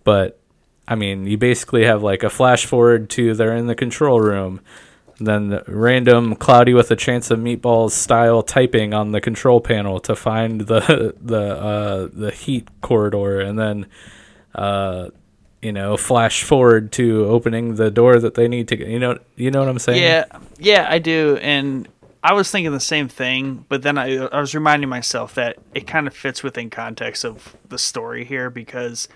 [0.04, 0.38] But
[0.88, 4.60] I mean, you basically have like a flash forward to they're in the control room
[5.20, 10.00] then the random cloudy with a chance of meatballs style typing on the control panel
[10.00, 13.86] to find the the uh, the heat corridor, and then
[14.54, 15.10] uh,
[15.62, 18.76] you know flash forward to opening the door that they need to.
[18.76, 18.88] get.
[18.88, 20.02] You know, you know what I'm saying?
[20.02, 20.24] Yeah,
[20.58, 21.88] yeah, I do, and
[22.22, 25.86] I was thinking the same thing, but then I, I was reminding myself that it
[25.86, 29.08] kind of fits within context of the story here because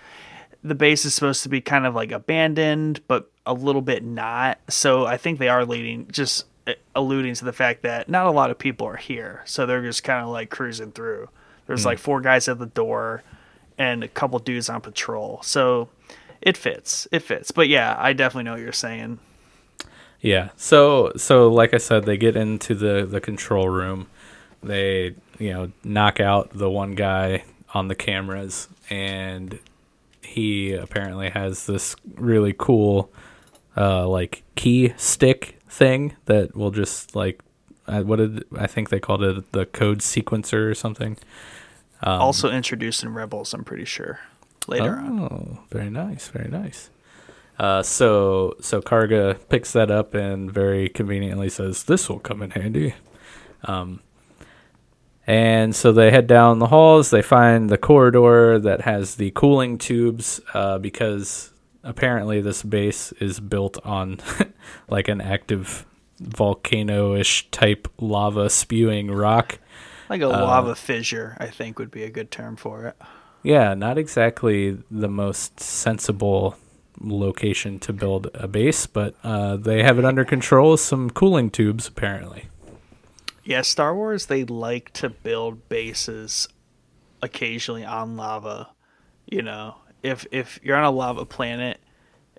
[0.63, 4.59] the base is supposed to be kind of like abandoned, but a little bit not.
[4.69, 8.31] So I think they are leading, just uh, alluding to the fact that not a
[8.31, 9.43] lot of people are here.
[9.45, 11.29] So they're just kind of like cruising through.
[11.67, 11.85] There's mm.
[11.85, 13.21] like four guys at the door
[13.77, 15.41] and a couple dudes on patrol.
[15.43, 15.89] So
[16.45, 17.07] it fits.
[17.11, 17.51] It fits.
[17.51, 19.19] But yeah, I definitely know what you're saying.
[20.21, 20.49] Yeah.
[20.55, 24.07] So so like I said, they get into the the control room.
[24.63, 29.59] They, you know, knock out the one guy on the cameras and
[30.21, 33.11] he apparently has this really cool
[33.77, 37.41] uh, like key stick thing that will just like
[37.87, 41.17] uh, what did I think they called it the code sequencer or something.
[42.01, 44.19] Um, also introduced in Rebels, I'm pretty sure.
[44.67, 45.19] Later on.
[45.19, 45.59] oh, on.
[45.69, 46.89] very nice, very nice.
[47.57, 52.51] Uh, so so Karga picks that up and very conveniently says, "This will come in
[52.51, 52.95] handy."
[53.63, 54.01] Um,
[55.27, 57.09] and so they head down the halls.
[57.09, 61.51] They find the corridor that has the cooling tubes uh, because
[61.83, 64.19] apparently this base is built on
[64.89, 65.85] like an active
[66.19, 69.59] volcano-ish type lava spewing rock
[70.09, 72.95] like a uh, lava fissure i think would be a good term for it
[73.45, 76.57] yeah not exactly the most sensible
[76.99, 81.49] location to build a base but uh, they have it under control with some cooling
[81.49, 82.45] tubes apparently
[83.43, 86.47] yeah star wars they like to build bases
[87.21, 88.69] occasionally on lava
[89.25, 91.79] you know if if you're on a lava planet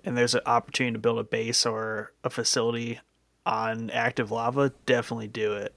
[0.03, 2.99] and there's an opportunity to build a base or a facility
[3.45, 5.73] on active lava, definitely do it.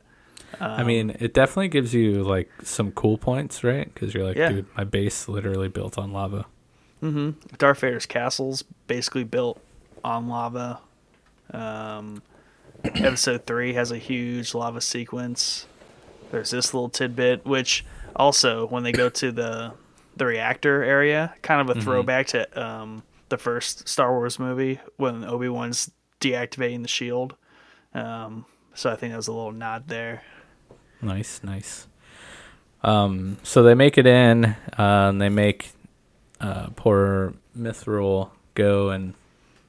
[0.58, 3.92] Um, I mean, it definitely gives you like some cool points, right?
[3.92, 4.48] Because you're like, yeah.
[4.50, 6.46] dude, my base literally built on lava.
[7.02, 7.30] Mm-hmm.
[7.56, 9.60] Darth Vader's castle's basically built
[10.04, 10.80] on lava.
[11.52, 12.22] Um,
[12.84, 15.66] episode three has a huge lava sequence.
[16.30, 17.84] There's this little tidbit, which
[18.16, 19.72] also when they go to the
[20.16, 21.82] the reactor area, kind of a mm-hmm.
[21.82, 27.34] throwback to um, the first Star Wars movie when Obi Wan's deactivating the shield.
[27.94, 30.22] Um, so I think that was a little nod there.
[31.02, 31.86] Nice, nice.
[32.82, 35.72] Um, so they make it in, uh, and they make
[36.40, 39.14] uh, poor Mithril go and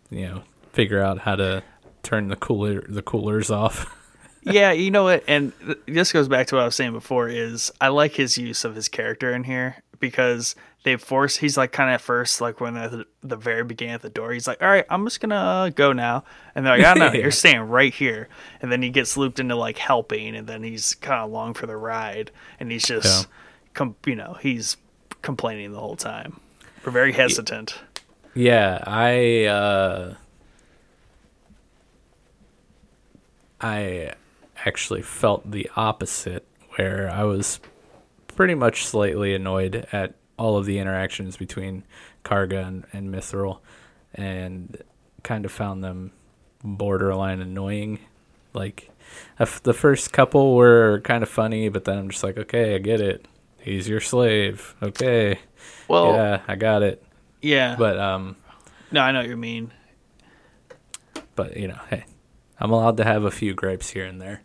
[0.09, 1.63] you know figure out how to
[2.03, 3.97] turn the cooler the coolers off.
[4.43, 5.51] yeah, you know what, and
[5.87, 7.27] this goes back to what I was saying before.
[7.27, 11.71] Is I like his use of his character in here because they force he's like
[11.71, 14.47] kind of at first like when at the, the, very beginning at the door he's
[14.47, 16.23] like all right i'm just gonna go now
[16.55, 17.21] and they're like oh no yeah.
[17.21, 18.27] you're staying right here
[18.61, 21.67] and then he gets looped into like helping and then he's kind of along for
[21.67, 23.33] the ride and he's just yeah.
[23.73, 24.77] com- you know he's
[25.21, 26.39] complaining the whole time
[26.85, 27.75] we're very hesitant
[28.33, 30.13] yeah i uh
[33.61, 34.11] i
[34.65, 37.59] actually felt the opposite where i was
[38.35, 41.83] pretty much slightly annoyed at all of the interactions between
[42.23, 43.59] Karga and, and Mythrol
[44.13, 44.81] and
[45.23, 46.11] kind of found them
[46.63, 47.99] borderline annoying.
[48.53, 48.89] Like,
[49.63, 52.99] the first couple were kind of funny, but then I'm just like, okay, I get
[53.01, 53.27] it.
[53.59, 54.75] He's your slave.
[54.81, 55.39] Okay.
[55.87, 57.03] Well, yeah, I got it.
[57.41, 57.75] Yeah.
[57.77, 58.35] But, um,
[58.91, 59.71] no, I know what you mean.
[61.35, 62.05] But, you know, hey,
[62.59, 64.41] I'm allowed to have a few gripes here and there.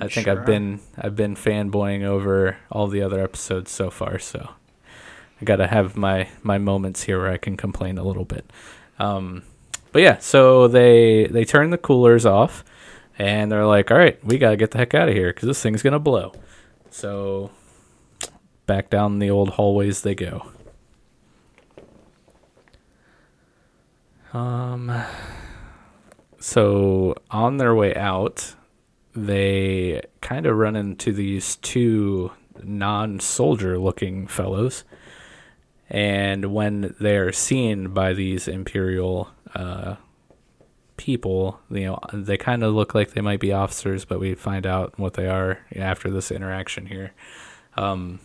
[0.00, 0.38] I think sure.
[0.38, 4.50] I've been I've been fanboying over all the other episodes so far, so
[5.40, 8.50] I gotta have my my moments here where I can complain a little bit.
[8.98, 9.42] Um,
[9.92, 12.64] but yeah, so they they turn the coolers off,
[13.18, 15.62] and they're like, "All right, we gotta get the heck out of here because this
[15.62, 16.32] thing's gonna blow."
[16.90, 17.50] So
[18.66, 20.50] back down the old hallways they go.
[24.32, 24.92] Um.
[26.38, 28.54] So on their way out,
[29.26, 34.84] they kind of run into these two non soldier looking fellows.
[35.88, 39.96] And when they're seen by these Imperial uh,
[40.96, 44.66] people, you know, they kind of look like they might be officers, but we find
[44.66, 47.12] out what they are after this interaction here.
[47.76, 48.20] um,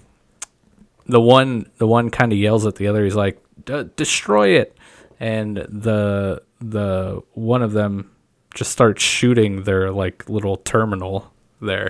[1.08, 3.03] the one the one kind of yells at the other.
[3.03, 3.39] He's like,
[3.95, 4.75] "Destroy it!"
[5.19, 8.12] And the the one of them
[8.56, 11.89] just start shooting their like little terminal there.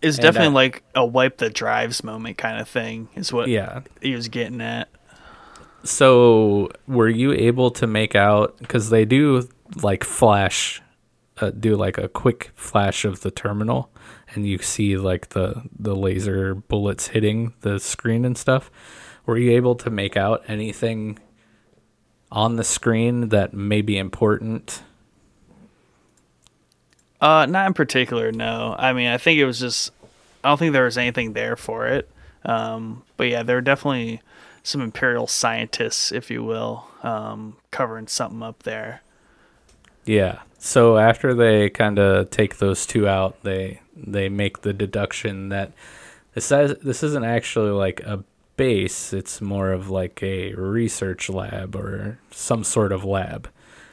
[0.00, 3.08] It's And definitely like a wipe the drives moment kind of thing.
[3.16, 3.80] Is what Yeah.
[4.00, 4.88] he was getting at.
[5.84, 9.48] So, were you able to make out because they do
[9.82, 10.82] like flash,
[11.40, 13.90] uh, do like a quick flash of the terminal,
[14.34, 18.70] and you see like the the laser bullets hitting the screen and stuff.
[19.24, 21.18] Were you able to make out anything
[22.30, 24.82] on the screen that may be important?
[27.20, 28.32] Uh, not in particular.
[28.32, 28.74] No.
[28.78, 29.92] I mean, I think it was just.
[30.44, 32.08] I don't think there was anything there for it.
[32.44, 34.22] Um, but yeah, there are definitely
[34.62, 39.02] some imperial scientists, if you will, um, covering something up there.
[40.04, 40.40] Yeah.
[40.58, 45.72] So after they kind of take those two out, they they make the deduction that
[46.34, 48.24] this says this isn't actually like a
[48.56, 49.12] base.
[49.12, 53.48] It's more of like a research lab or some sort of lab.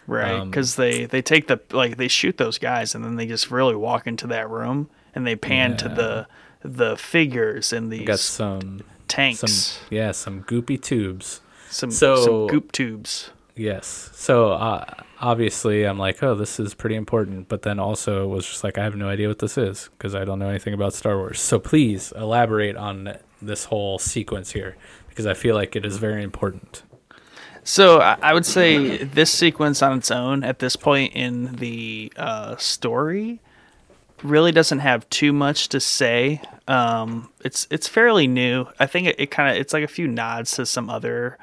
[0.08, 3.26] Right, Um, because they they take the like they shoot those guys and then they
[3.26, 6.28] just really walk into that room and they pan to the
[6.62, 11.42] the figures in We these got some tanks, some some yeah some goopy tubes.
[11.70, 13.32] some, so- goop tubes.
[13.58, 14.10] Yes.
[14.14, 14.84] So uh,
[15.22, 17.48] obviously, I'm like, oh, this is pretty important.
[17.48, 20.14] But then also, it was just like, I have no idea what this is because
[20.14, 21.40] I don't know anything about Star Wars.
[21.40, 24.76] So please elaborate on this whole sequence here
[25.08, 26.84] because I feel like it is very important.
[27.68, 32.58] So I, would say this sequence on its own at this point in the uh,
[32.58, 33.42] story
[34.22, 36.44] really doesn't have too much to say.
[36.68, 38.68] Um, it's it's fairly new.
[38.80, 41.40] I think it, it kind of it's like a few nods to some other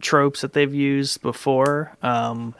[0.00, 1.94] tropes that they've used before.
[2.02, 2.54] Um,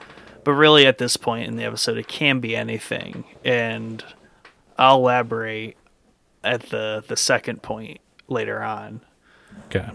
[0.45, 4.05] but really, at this point in the episode, it can be anything, and
[4.79, 5.79] I'll elaborate
[6.45, 9.01] at the the second point later on.
[9.67, 9.89] Okay.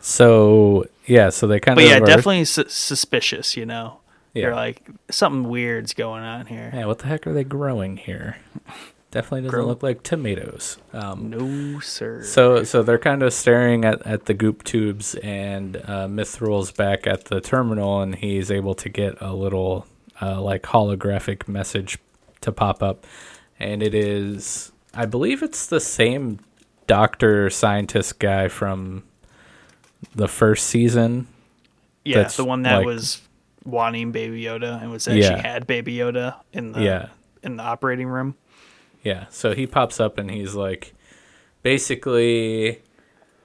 [0.00, 3.56] So yeah, so they kind But of yeah, are- definitely su- suspicious.
[3.56, 4.00] You know,
[4.34, 4.46] Yeah.
[4.46, 6.70] you're like something weird's going on here.
[6.74, 8.36] Yeah, what the heck are they growing here?
[9.10, 10.78] Definitely doesn't Grow- look like tomatoes.
[10.92, 12.22] Um, No sir.
[12.22, 17.06] So so they're kind of staring at, at the goop tubes, and uh, Mythrol's back
[17.08, 19.86] at the terminal, and he's able to get a little
[20.22, 21.98] uh, like holographic message
[22.42, 23.04] to pop up,
[23.58, 26.38] and it is I believe it's the same
[26.86, 29.02] doctor scientist guy from
[30.14, 31.26] the first season.
[32.04, 33.20] yeah, that's the one that like- was
[33.64, 35.40] wanting Baby Yoda and was actually Yeah.
[35.42, 37.08] had Baby Yoda in the Yeah.
[37.42, 38.34] in the operating room.
[39.02, 40.94] Yeah, so he pops up and he's like,
[41.62, 42.80] basically,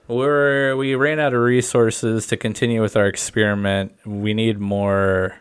[0.07, 3.93] we're we ran out of resources to continue with our experiment.
[4.05, 5.37] We need more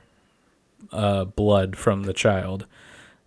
[0.92, 2.66] uh, blood from the child.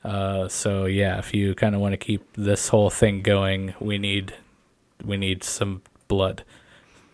[0.03, 3.97] Uh, so yeah, if you kind of want to keep this whole thing going, we
[3.97, 4.33] need
[5.03, 6.43] we need some blood.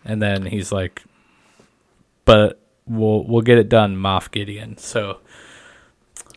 [0.04, 1.02] And then he's like,
[2.24, 4.76] but we'll we'll get it done, Moff Gideon.
[4.76, 5.18] So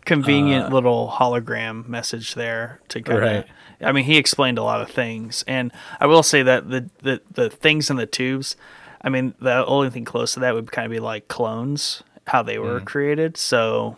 [0.06, 3.24] Convenient little hologram message there to kind of.
[3.24, 3.46] Uh, Right.
[3.80, 7.22] I mean, he explained a lot of things, and I will say that the the
[7.32, 8.56] the things in the tubes.
[9.02, 12.42] I mean, the only thing close to that would kind of be like clones, how
[12.42, 12.64] they Mm.
[12.64, 13.38] were created.
[13.38, 13.98] So,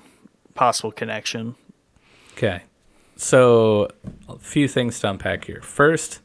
[0.53, 1.55] possible connection.
[2.33, 2.63] Okay.
[3.15, 3.89] So,
[4.27, 5.61] a few things to unpack here.
[5.61, 6.19] First,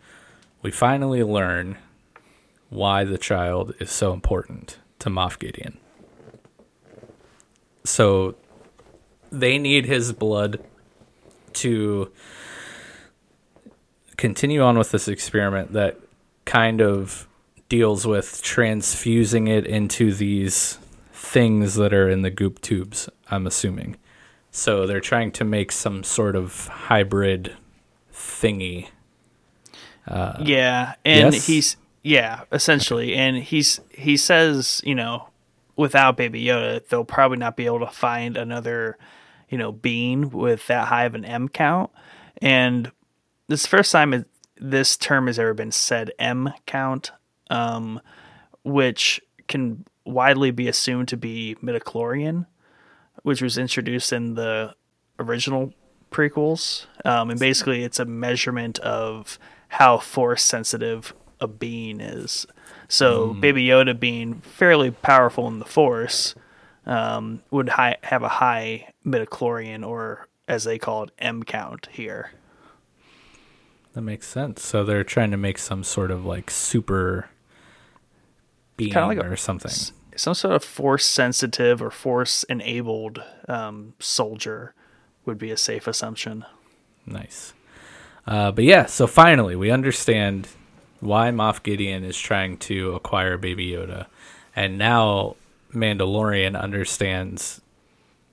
[0.62, 1.76] we finally learn
[2.74, 5.78] why the child is so important to Moff Gideon.
[7.84, 8.34] So,
[9.30, 10.60] they need his blood
[11.54, 12.10] to
[14.16, 15.98] continue on with this experiment that
[16.44, 17.26] kind of
[17.68, 20.78] deals with transfusing it into these
[21.12, 23.96] things that are in the goop tubes, I'm assuming.
[24.50, 27.56] So they're trying to make some sort of hybrid
[28.12, 28.88] thingy.
[30.06, 31.46] Yeah, and Uh, yes?
[31.46, 35.30] he's yeah, essentially, and he's he says you know
[35.74, 38.98] without Baby Yoda, they'll probably not be able to find another
[39.48, 41.90] you know being with that high of an M count,
[42.42, 42.92] and
[43.48, 44.26] this is the first time
[44.60, 47.10] this term has ever been said M count,
[47.48, 48.00] um,
[48.62, 52.44] which can widely be assumed to be midichlorian,
[53.22, 54.74] which was introduced in the
[55.18, 55.72] original
[56.10, 56.84] prequels.
[57.06, 62.46] Um, and basically, it's a measurement of how force sensitive a being is.
[62.88, 66.34] So, Baby Yoda being fairly powerful in the force
[66.86, 72.30] um, would hi- have a high midichlorian, or as they call it, M count here.
[73.94, 74.62] That makes sense.
[74.62, 77.30] So they're trying to make some sort of like super
[78.76, 79.70] being Kinda like a- or something.
[80.16, 84.74] Some sort of force sensitive or force enabled um, soldier
[85.24, 86.44] would be a safe assumption.
[87.06, 87.54] Nice.
[88.26, 90.48] Uh, but yeah, so finally we understand
[91.04, 94.06] why Moff Gideon is trying to acquire Baby Yoda,
[94.56, 95.36] and now
[95.72, 97.60] Mandalorian understands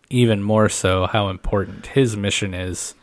[0.10, 2.94] even more so how important his mission is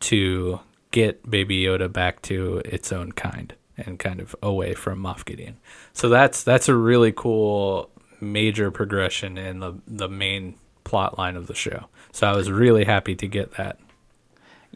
[0.00, 5.24] to get Baby Yoda back to its own kind and kind of away from Moff
[5.24, 5.56] Gideon.
[5.92, 7.90] So that's that's a really cool
[8.20, 11.86] major progression in the the main plot line of the show.
[12.12, 13.78] So I was really happy to get that.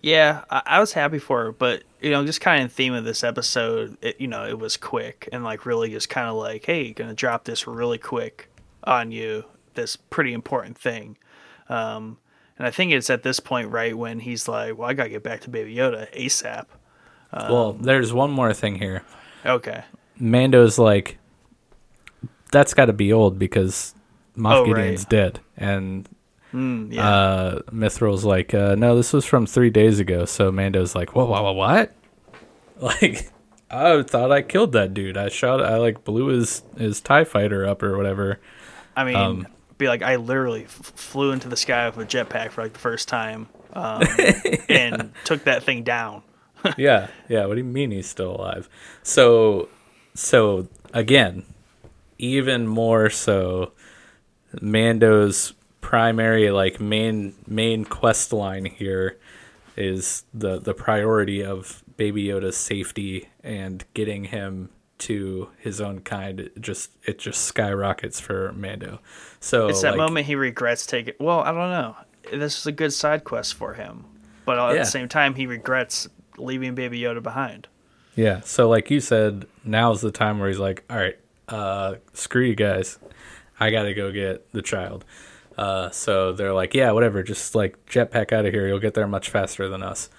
[0.04, 3.04] Yeah, I, I was happy for it, but you know, just kind of theme of
[3.04, 6.66] this episode, it, you know, it was quick and like really just kind of like,
[6.66, 8.50] hey, gonna drop this really quick
[8.84, 11.16] on you, this pretty important thing.
[11.70, 12.18] Um,
[12.58, 15.22] and I think it's at this point, right, when he's like, well, I gotta get
[15.22, 16.66] back to Baby Yoda ASAP.
[17.32, 19.04] Um, well, there's one more thing here.
[19.46, 19.84] Okay.
[20.20, 21.16] Mando's like,
[22.52, 23.94] that's got to be old because
[24.36, 25.08] Moff Oh, Gideon's right.
[25.08, 26.06] dead, and
[26.54, 27.08] Mm, yeah.
[27.08, 30.24] uh, Mythrol's like, uh, no, this was from three days ago.
[30.24, 31.94] So Mando's like, what, what, what, what?
[32.76, 33.30] Like,
[33.70, 35.16] I thought I killed that dude.
[35.16, 38.40] I shot, I like blew his his Tie Fighter up or whatever.
[38.96, 39.46] I mean, um,
[39.78, 42.80] be like, I literally f- flew into the sky with a jetpack for like the
[42.80, 44.02] first time, um,
[44.68, 46.22] and took that thing down.
[46.76, 47.46] yeah, yeah.
[47.46, 48.68] What do you mean he's still alive?
[49.02, 49.68] So,
[50.14, 51.44] so again,
[52.18, 53.72] even more so,
[54.60, 55.54] Mando's
[55.84, 59.18] primary like main main quest line here
[59.76, 66.40] is the the priority of Baby Yoda's safety and getting him to his own kind.
[66.40, 69.00] It just it just skyrockets for Mando.
[69.40, 71.14] So It's that like, moment he regrets taking.
[71.20, 71.96] Well, I don't know.
[72.32, 74.06] This is a good side quest for him,
[74.46, 74.78] but at Yeah.
[74.78, 76.08] the same time, he regrets
[76.38, 77.68] leaving Baby Yoda behind.
[78.16, 78.40] Yeah.
[78.40, 81.18] So like you said, now's the time where he's like, all right,
[81.48, 82.98] uh, screw you guys.
[83.60, 85.04] I got to go get the child.
[85.56, 87.22] Uh, so they're like, yeah, whatever.
[87.22, 88.66] Just like jetpack out of here.
[88.66, 90.10] You'll get there much faster than us.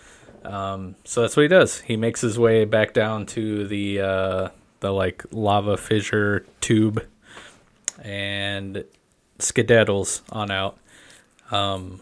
[0.44, 1.82] Um, so that's what he does.
[1.82, 7.06] He makes his way back down to the uh, the like lava fissure tube
[8.02, 8.86] and
[9.40, 10.78] skedaddles on out.
[11.52, 12.00] Um,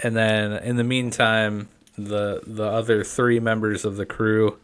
[0.00, 4.58] and then in the meantime, the the other three members of the crew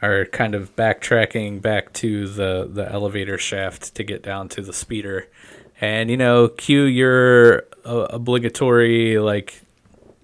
[0.00, 4.72] are kind of backtracking back to the the elevator shaft to get down to the
[4.72, 5.28] speeder.
[5.82, 9.62] And you know, cue your uh, obligatory like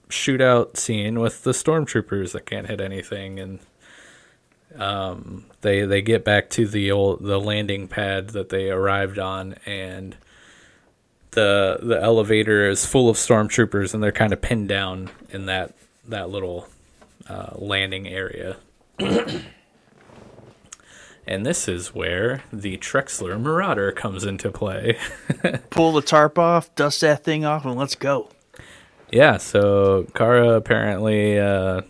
[0.09, 3.59] shootout scene with the stormtroopers that can't hit anything and
[4.77, 9.57] um, they they get back to the old the landing pad that they arrived on
[9.67, 10.17] and
[11.33, 15.75] the the elevator is full of stormtroopers and they're kind of pinned down in that
[16.07, 16.69] that little
[17.29, 18.57] uh, landing area.
[21.29, 24.99] And this is where the Trexler Marauder comes into play.
[25.71, 28.31] Pull the tarp off, dust that thing off, and let's go.
[29.13, 31.83] yeah, so Cara apparently uh,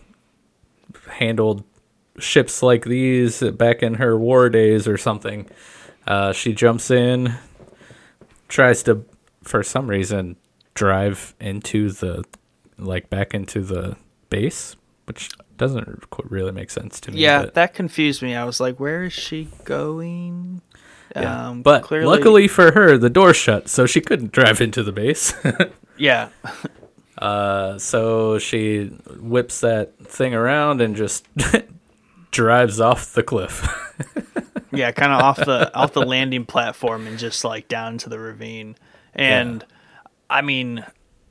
[1.07, 1.63] handled
[2.19, 5.47] ships like these back in her war days or something.
[6.05, 7.33] Uh, she jumps in,
[8.49, 9.05] tries to,
[9.43, 10.35] for some reason,
[10.73, 12.25] drive into the,
[12.77, 13.95] like back into the
[14.29, 14.75] base,
[15.05, 15.29] which
[15.59, 17.19] doesn't really make sense to me.
[17.19, 18.35] Yeah, but- that confused me.
[18.35, 20.61] I was like, where is she going?
[21.15, 21.49] Yeah.
[21.49, 24.91] Um, but clearly, luckily for her, the door shut, so she couldn't drive into the
[24.91, 25.33] base.
[25.97, 26.29] yeah,
[27.17, 28.85] uh, so she
[29.19, 31.27] whips that thing around and just
[32.31, 33.67] drives off the cliff.
[34.71, 38.19] yeah, kind of off the off the landing platform and just like down to the
[38.19, 38.75] ravine.
[39.13, 39.65] And
[40.29, 40.85] I mean,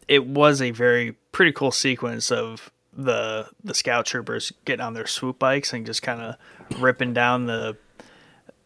[0.09, 5.07] it was a very pretty cool sequence of the the scout troopers getting on their
[5.07, 6.35] swoop bikes and just kind of
[6.81, 7.77] ripping down the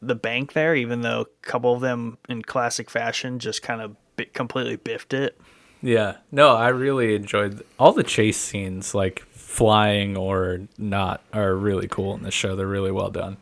[0.01, 0.75] the bank there.
[0.75, 5.13] Even though a couple of them in classic fashion just kind of bi- completely biffed
[5.15, 5.39] it.
[5.83, 11.87] yeah, no, I really enjoyed all the chase scenes, like flying or not, are really
[11.87, 12.57] cool in this show.
[12.57, 13.37] They're really well done.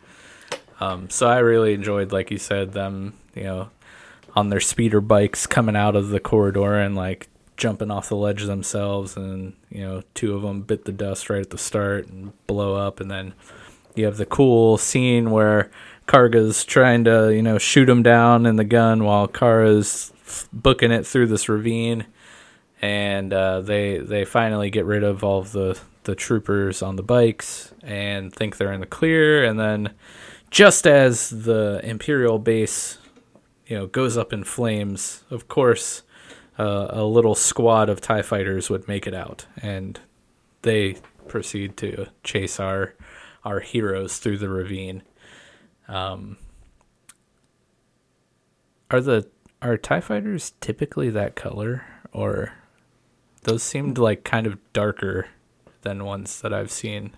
[0.80, 3.70] Um, so I really enjoyed, like you said, them, you know,
[4.34, 7.28] on their speeder bikes coming out of the corridor and like
[7.60, 11.42] jumping off the ledge themselves and you know two of them bit the dust right
[11.42, 12.98] at the start and blow up.
[12.98, 13.34] And then
[13.94, 15.70] you have the cool scene where
[16.08, 20.12] Karga's trying to you know shoot him down in the gun while Cara's
[20.52, 22.06] booking it through this ravine.
[22.82, 27.02] And uh, they they finally get rid of all of the the troopers on the
[27.02, 29.44] bikes and think they're in the clear.
[29.44, 29.92] And then
[30.50, 32.98] just as the imperial base
[33.66, 36.02] you know goes up in flames of course
[36.60, 40.00] uh, a little squad of tie fighters would make it out and
[40.62, 40.96] they
[41.28, 42.94] proceed to chase our
[43.44, 45.02] our heroes through the ravine
[45.88, 46.36] um
[48.90, 49.26] are the
[49.62, 52.52] are tie fighters typically that color or
[53.42, 55.28] those seemed like kind of darker
[55.82, 57.12] than ones that I've seen.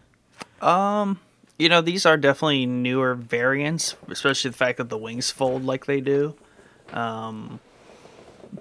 [0.60, 1.18] Um,
[1.58, 5.86] You know, these are definitely newer variants, especially the fact that the wings fold like
[5.86, 6.34] they do.
[6.92, 7.60] Um,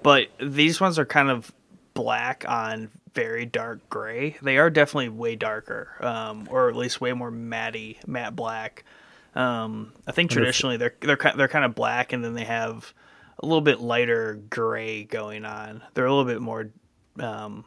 [0.02, 1.52] but these ones are kind of
[1.94, 4.36] black on very dark gray.
[4.42, 8.84] They are definitely way darker, um, or at least way more matty, matte black.
[9.34, 12.92] Um, I think traditionally they're they're they're kind of black, and then they have
[13.38, 15.82] a little bit lighter gray going on.
[15.94, 16.70] They're a little bit more,
[17.18, 17.64] um,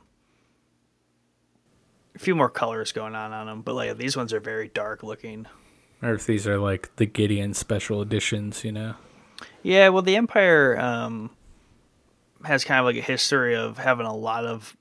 [2.15, 3.61] a few more colors going on on them.
[3.61, 5.47] But like these ones are very dark looking.
[6.01, 8.95] Or if these are like the Gideon special editions, you know?
[9.63, 11.31] Yeah, well, the Empire um,
[12.45, 14.75] has kind of like a history of having a lot of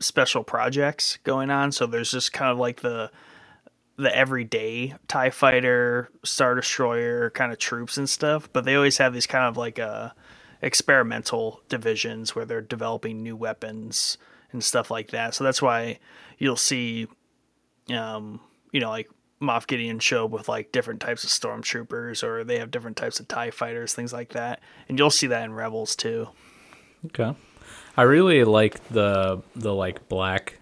[0.00, 1.72] special projects going on.
[1.72, 3.10] So there's just kind of like the
[3.96, 9.14] the everyday Tie Fighter, Star Destroyer kind of troops and stuff, but they always have
[9.14, 10.10] these kind of like uh,
[10.60, 14.18] experimental divisions where they're developing new weapons
[14.52, 15.34] and stuff like that.
[15.34, 15.98] So that's why
[16.38, 17.06] you'll see,
[17.90, 18.40] um,
[18.70, 19.08] you know, like
[19.40, 23.28] Moff Gideon show with like different types of stormtroopers, or they have different types of
[23.28, 26.28] Tie Fighters, things like that, and you'll see that in Rebels too.
[27.06, 27.34] Okay.
[27.96, 30.58] I really like the the like black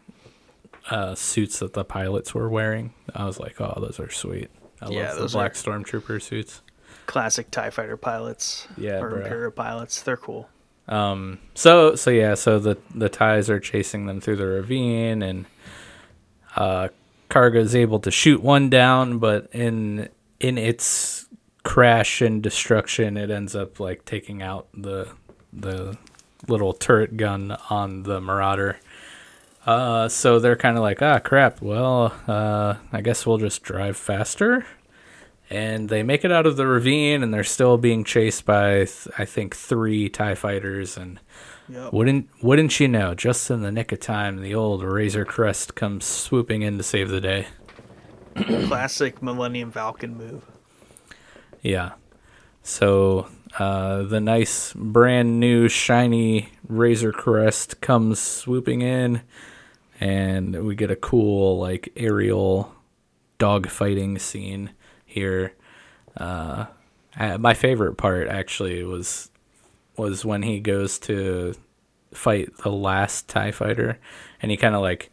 [0.91, 2.93] uh, suits that the pilots were wearing.
[3.15, 4.51] I was like, oh, those are sweet.
[4.81, 6.61] I Yeah, love the those black stormtrooper suits.
[7.07, 9.21] Classic Tie Fighter pilots, Yeah, or bro.
[9.23, 10.49] Imperial pilots, they're cool.
[10.87, 11.39] Um.
[11.55, 12.35] So so yeah.
[12.35, 15.47] So the the ties are chasing them through the ravine, and
[16.57, 16.89] uh,
[17.31, 20.09] Karga is able to shoot one down, but in
[20.41, 21.27] in its
[21.63, 25.09] crash and destruction, it ends up like taking out the
[25.53, 25.97] the
[26.49, 28.79] little turret gun on the Marauder.
[29.67, 31.63] Uh, so they're kind of like, ah, crap.
[31.63, 34.67] Well, uh, I guess we'll just drive faster.
[35.51, 39.09] And they make it out of the ravine, and they're still being chased by, th-
[39.19, 40.97] I think, three Tie fighters.
[40.97, 41.21] And
[41.69, 41.93] Yep.
[41.95, 43.15] wouldn't wouldn't you know?
[43.15, 47.09] Just in the nick of time, the old Razor Crest comes swooping in to save
[47.09, 47.47] the day.
[48.67, 50.45] Classic Millennium Falcon move.
[51.63, 51.93] Yeah.
[52.63, 53.29] So
[53.59, 59.23] uh, the nice, brand new, shiny Razor Crest comes swooping in,
[60.01, 62.75] and we get a cool, like, aerial
[63.39, 64.71] dogfighting scene
[65.05, 65.55] here.
[66.17, 66.67] Uh,
[67.39, 69.31] my favorite part actually was
[69.97, 71.55] was when he goes to
[72.13, 73.99] fight the last Tie Fighter,
[74.43, 75.13] and he kind of like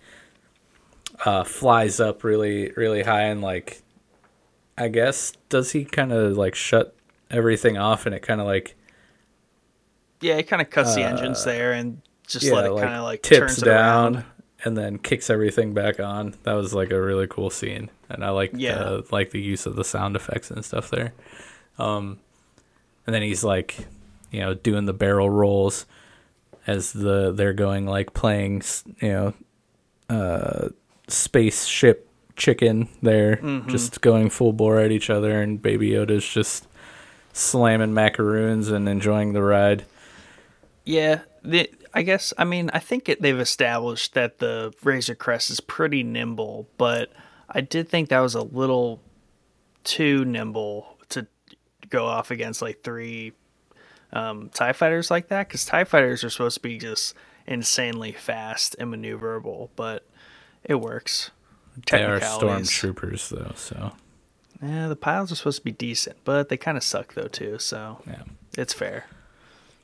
[1.26, 3.82] uh, flies up really, really high and like
[4.78, 6.96] I guess does he kind of like shut
[7.32, 8.76] everything off and it kind of like
[10.22, 12.84] Yeah, it kind of cuts the engines there and just Uh, yeah let it like,
[12.84, 14.26] kind of like tips down around.
[14.64, 16.36] and then kicks everything back on.
[16.44, 18.78] That was like a really cool scene and I like Yeah.
[18.78, 21.14] the, like the use of the sound effects and stuff there.
[21.80, 22.20] Um,
[23.08, 23.88] and then he's like,
[24.30, 25.86] you know, doing the barrel rolls
[26.68, 28.62] as the they're going like playing,
[29.02, 29.34] you know,
[30.10, 30.70] uh,
[31.08, 33.70] spaceship chicken there, Mm-hmm.
[33.70, 36.68] just going full bore at each other, and Baby Yoda's just
[37.34, 39.86] slamming macaroons and enjoying the ride.
[40.84, 45.50] Yeah, the, I guess I mean I think it, they've established that the Razor Crest
[45.50, 47.12] is pretty nimble, but
[47.50, 49.02] I did think that was a little
[49.84, 51.28] too nimble to
[51.90, 53.34] go off against like three
[54.14, 57.16] um, Tie fighters like that because Tie fighters are supposed to be just
[57.48, 60.08] insanely fast and maneuverable, but
[60.64, 61.32] it works.
[61.90, 63.94] They are stormtroopers though, so
[64.62, 67.58] Yeah, the piles are supposed to be decent, but they kind of suck though too,
[67.60, 68.24] so yeah.
[68.58, 69.06] it's fair.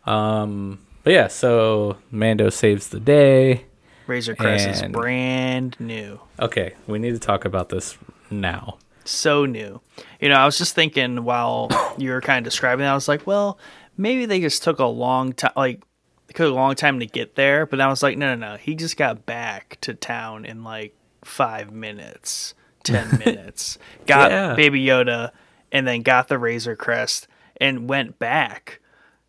[0.06, 3.66] Um, but yeah, so Mando saves the day.
[4.08, 6.20] Razor Crest is brand new.
[6.40, 7.98] Okay, we need to talk about this
[8.30, 8.78] now.
[9.04, 9.82] so new.
[10.20, 13.08] You know, I was just thinking while you were kind of describing that, I was
[13.08, 13.60] like, well,
[13.98, 15.82] maybe they just took a long time, like,
[16.30, 17.66] it took a long time to get there.
[17.66, 18.58] But I was like, no, no, no.
[18.58, 22.54] He just got back to town in like five minutes,
[22.88, 24.56] 10 minutes, got Yeah.
[24.56, 25.32] Baby Yoda,
[25.72, 27.28] and then got the Razor Crest
[27.60, 28.80] and went back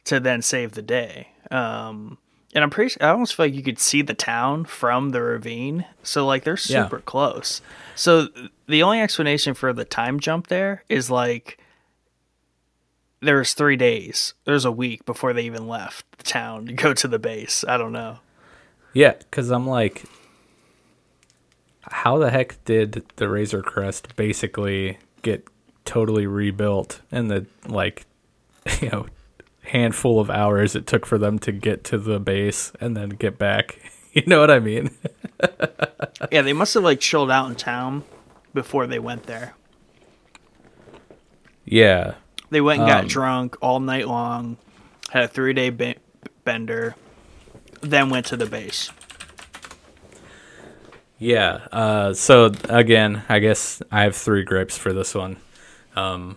[0.04, 1.28] to then save the day.
[1.50, 2.18] Um,
[2.54, 2.98] and I'm pretty.
[3.00, 5.84] I almost feel like you could see the town from the ravine.
[6.02, 6.84] So like they're Yeah.
[6.84, 7.60] super close.
[7.94, 8.28] So
[8.66, 11.58] the only explanation for the time jump there is like
[13.20, 14.34] there's three days.
[14.44, 17.64] There's a week before they even left the town to go to the base.
[17.66, 18.18] I don't know.
[18.92, 20.04] Yeah, because I'm like,
[21.90, 25.46] how the heck did the Razor Crest basically get
[25.84, 28.06] totally rebuilt in the like,
[28.80, 29.06] you know,
[29.62, 33.38] handful of hours it took for them to get to the base and then get
[33.38, 33.78] back?
[34.14, 34.90] You know what I mean?
[36.32, 38.02] Yeah, they must have like chilled out in town
[38.54, 39.54] before they went there.
[41.64, 42.14] Yeah,
[42.50, 44.56] They went and got Um, drunk all night long,
[45.10, 45.96] had a three day be-
[46.44, 46.96] bender,
[47.82, 48.90] then went to the base.
[51.18, 51.66] Yeah.
[51.72, 55.36] Uh, so again, I guess I have three gripes for this one.
[55.96, 56.36] Um,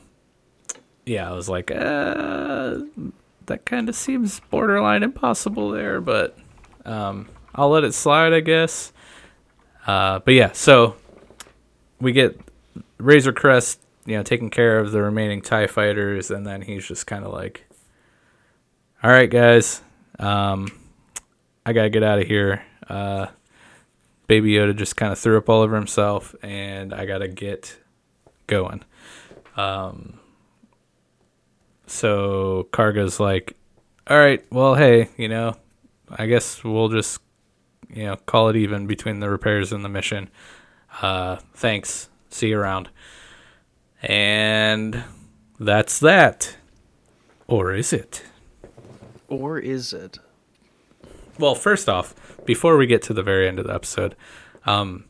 [1.06, 2.80] yeah, I was like, uh,
[3.46, 6.38] that kind of seems borderline impossible there, but
[6.86, 8.92] um, I'll let it slide, I guess.
[9.86, 10.96] Uh, but yeah, so
[12.00, 12.40] we get
[12.98, 17.08] Razor Crest, you know, taking care of the remaining Tie fighters, and then he's just
[17.08, 17.66] kind of like,
[19.04, 19.82] "All right, guys,
[20.20, 20.72] um,
[21.66, 23.28] I gotta get out of here." Uh,
[24.32, 27.78] Baby Yoda just kind of threw up all over himself, and I gotta get
[28.48, 28.82] going.
[29.58, 30.22] Um,
[31.86, 33.58] so Karga's like,
[34.08, 35.58] "All right, well, hey, you know,
[36.10, 37.20] I guess we'll just,
[37.94, 40.30] you know, call it even between the repairs and the mission.
[41.02, 42.08] Uh, thanks.
[42.30, 42.88] See you around."
[44.02, 45.04] And
[45.60, 46.56] that's that.
[47.48, 48.24] Or is it?
[49.28, 50.20] Or is it?
[51.42, 52.14] Well, first off,
[52.46, 54.16] before we get to the very end of the episode,
[54.66, 55.06] um,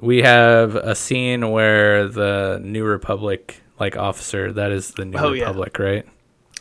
[0.00, 5.32] we have a scene where the New Republic like officer, that is the New Oh,
[5.32, 5.44] yeah.
[5.44, 6.06] Republic, right?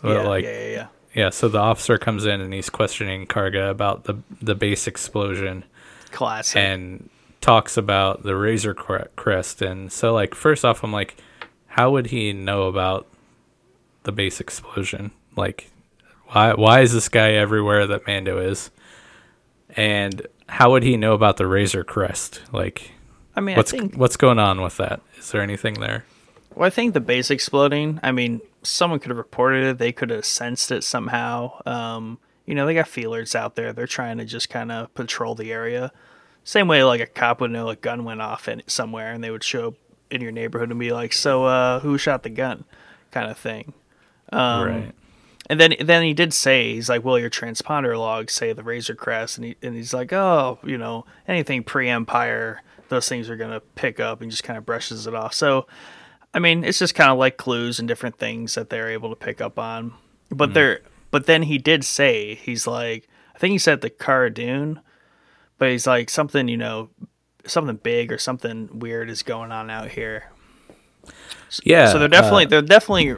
[0.04, 0.88] Well, yeah, like yeah, yeah, yeah.
[1.14, 5.66] yeah, so the officer comes in and he's questioning Karga about the the base explosion
[6.12, 6.56] Classic.
[6.58, 7.10] and
[7.42, 9.62] talks about the Razor Crest.
[9.62, 11.16] And so, like, first off, I'm like,
[11.68, 13.08] how would he know about
[14.04, 15.12] the base explosion?
[15.36, 15.70] Like,
[16.32, 18.72] why why is this guy everywhere that Mando is?
[19.76, 22.42] And how would he know about the Razor Crest?
[22.52, 22.92] Like,
[23.36, 25.02] I mean, what's I think what's going on with that?
[25.18, 26.06] Is there anything there?
[26.56, 28.00] Well, I think the base exploding.
[28.04, 29.78] I mean, someone could have reported it.
[29.78, 31.62] They could have sensed it somehow.
[31.66, 33.72] Um, you know, they got feelers out there.
[33.74, 35.92] They're trying to just kind of patrol the area.
[36.44, 39.30] Same way, like a cop would know a gun went off in somewhere, and they
[39.30, 39.74] would show up
[40.10, 42.66] in your neighborhood and be like, "So, uh, who shot the gun?"
[43.12, 43.74] kind of thing.
[44.32, 44.96] Um, right.
[45.50, 48.94] And then, then he did say, he's like, "Will your transponder logs say the Razor
[48.94, 53.62] Crest," and he and he's like, "Oh, you know, anything pre-Empire, those things are gonna
[53.74, 55.34] pick up," and just kind of brushes it off.
[55.34, 55.66] So,
[56.36, 59.16] I mean, it's just kind of like clues and different things that they're able to
[59.16, 59.94] pick up on.
[60.30, 64.32] But they're, but then he did say, he's like, I think he said the Cara
[64.32, 64.82] Dune,
[65.58, 66.90] but he's like something, you know,
[67.48, 70.26] something big or something weird is going on out here.
[71.64, 71.92] Yeah.
[71.92, 73.18] So they're definitely uh, they're definitely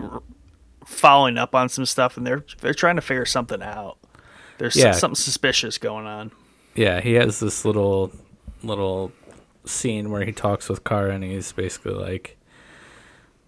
[0.91, 3.97] following up on some stuff, and they're they're trying to figure something out.
[4.57, 4.91] There's Yeah.
[4.91, 6.31] something suspicious going on.
[6.75, 7.01] yeah.
[7.01, 8.11] He has this little
[8.63, 9.11] little
[9.65, 12.37] scene where he talks with Cara, and he's basically like,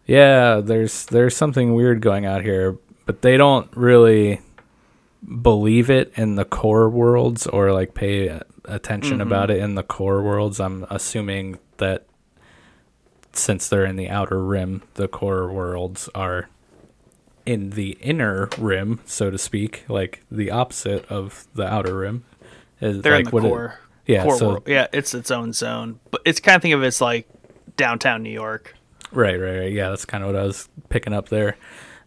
[0.06, 4.42] "Yeah, there's there's something weird going out here, but they don't really
[5.42, 9.22] believe it in the core worlds or like pay attention mm-hmm.
[9.22, 10.60] about it in the core worlds.
[10.60, 12.06] I'm assuming that
[13.34, 16.50] since they're in the outer rim, the core worlds are
[17.46, 22.24] in the inner rim, so to speak, like the opposite of the outer rim.
[22.82, 23.80] Is They're like in the what it- core.
[24.06, 24.64] yeah, core so world.
[24.68, 27.28] Yeah, it's its own zone, but it's kind of think of it as like
[27.78, 28.76] downtown New York.
[29.12, 29.72] Right, right, right.
[29.72, 31.58] Yeah, that's kind of what I was picking up there.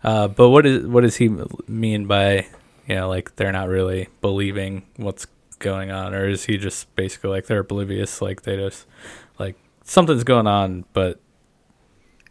[0.03, 1.31] Uh, but what is what does he
[1.67, 2.47] mean by
[2.87, 5.27] you know like they're not really believing what's
[5.59, 8.87] going on, or is he just basically like they're oblivious, like they just
[9.39, 11.21] like something's going on, but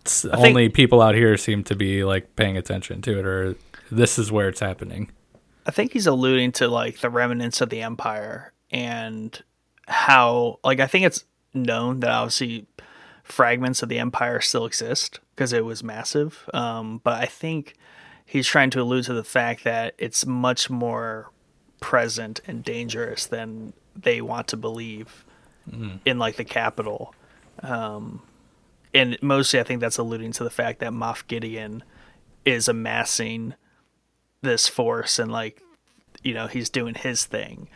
[0.06, 3.56] s think- only people out here seem to be like paying attention to it, or
[3.92, 5.12] this is where it's happening.
[5.66, 9.42] I think he's alluding to like the remnants of the empire and
[9.88, 12.68] how like I think it's known that obviously
[13.24, 16.48] fragments of the empire still exist because it was massive.
[16.54, 17.76] Um, but I think
[18.26, 21.32] he's trying to allude to the fact that it's much more
[21.80, 25.26] present and dangerous than they want to believe
[26.06, 27.16] in like the capital.
[27.64, 28.22] Um,
[28.96, 31.84] and mostly I think that's alluding to the fact that Moff Gideon
[32.46, 33.54] is amassing
[34.42, 35.62] this force and like
[36.24, 37.68] you know he's doing his thing.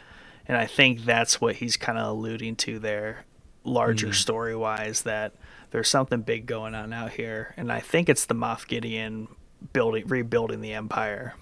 [0.48, 3.26] And i think that's what he's kind of alluding to there
[3.64, 5.34] larger story wise that
[5.70, 7.54] there's something big going on out here.
[7.58, 9.28] And i think it's the moff gideon
[9.74, 11.36] building rebuilding the empire.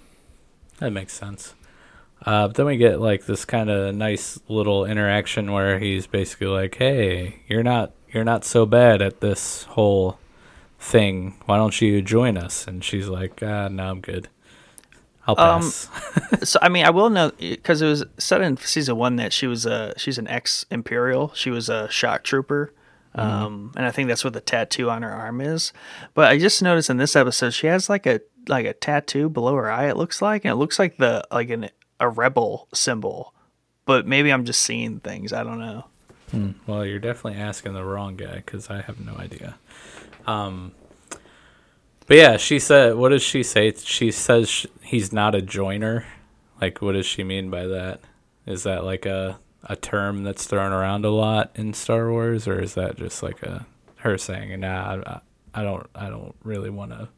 [0.80, 1.54] That makes sense.
[2.26, 6.48] Uh, but then we get like this kind of nice little interaction where he's basically
[6.48, 10.20] like, "Hey, you're not you're not so bad at this whole
[10.80, 11.36] thing.
[11.46, 14.30] Why don't you join us?" And she's like, ah, "No, I'm good.
[15.28, 15.90] I'll Um, pass."
[16.50, 19.46] so i mean i will know because it was said in season one that she
[19.46, 22.74] was a she's an ex imperial she was a shock trooper
[23.14, 25.74] um and i think that's what the tattoo on her arm is
[26.14, 29.54] but i just noticed in this episode she has like a like a tattoo below
[29.56, 33.34] her eye it looks like and it looks like the like an a rebel symbol
[33.86, 35.84] but maybe i'm just seeing things i don't know
[36.68, 39.58] well, you're definitely asking the wrong guy because I have no idea.
[40.26, 40.74] Um,
[42.06, 46.06] but yeah, she said, "What does she say?" She says he's not a joiner.
[46.62, 48.02] Like, what does she mean by that?
[48.46, 52.60] Is that like a a term that's thrown around a lot in Star Wars, or
[52.60, 53.66] is that just like a
[53.98, 55.20] her saying, "Nah, I,
[55.54, 57.10] I don't, I don't really want to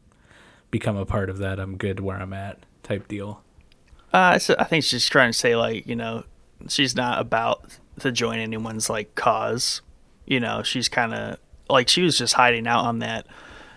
[0.70, 1.60] become a part of that.
[1.60, 3.42] I'm good where I'm at." Type deal.
[4.12, 6.24] Uh, so I think she's trying to say like you know
[6.68, 9.82] she's not about to join anyone's like cause.
[10.26, 11.38] You know, she's kind of
[11.68, 13.26] like she was just hiding out on that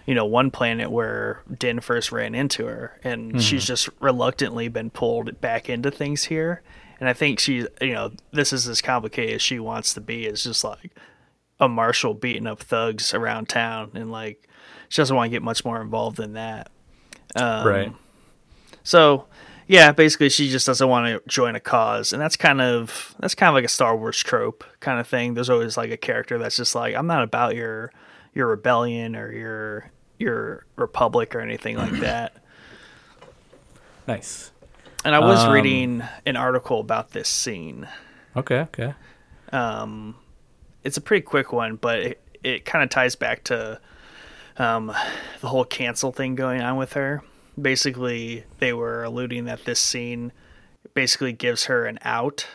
[0.06, 3.40] you know one planet where Din first ran into her, and mm-hmm.
[3.40, 6.62] she's just reluctantly been pulled back into things here.
[7.00, 10.26] And I think she, you know, this is as complicated as she wants to be.
[10.26, 10.96] It's just like
[11.60, 14.48] a marshal beating up thugs around town, and like
[14.90, 16.70] she doesn't want to get much more involved than that.
[17.36, 17.94] Um, right.
[18.84, 19.26] So
[19.68, 23.36] yeah, basically she just doesn't want to join a cause, and that's kind of that's
[23.36, 25.34] kind of like a Star Wars trope kind of thing.
[25.34, 27.92] There's always like a character that's just like, I'm not about your
[28.34, 32.36] your rebellion or your your republic or anything like that.
[34.08, 34.52] Nice.
[35.06, 37.88] And I was um, reading an article about this scene.
[38.36, 38.94] Okay, okay.
[39.52, 40.16] Um,
[40.84, 43.80] it's a pretty quick one, but it, it kind of ties back to
[44.58, 44.94] um,
[45.42, 47.22] the whole cancel thing going on with her
[47.60, 50.32] basically they were alluding that this scene
[50.94, 52.48] basically gives her an out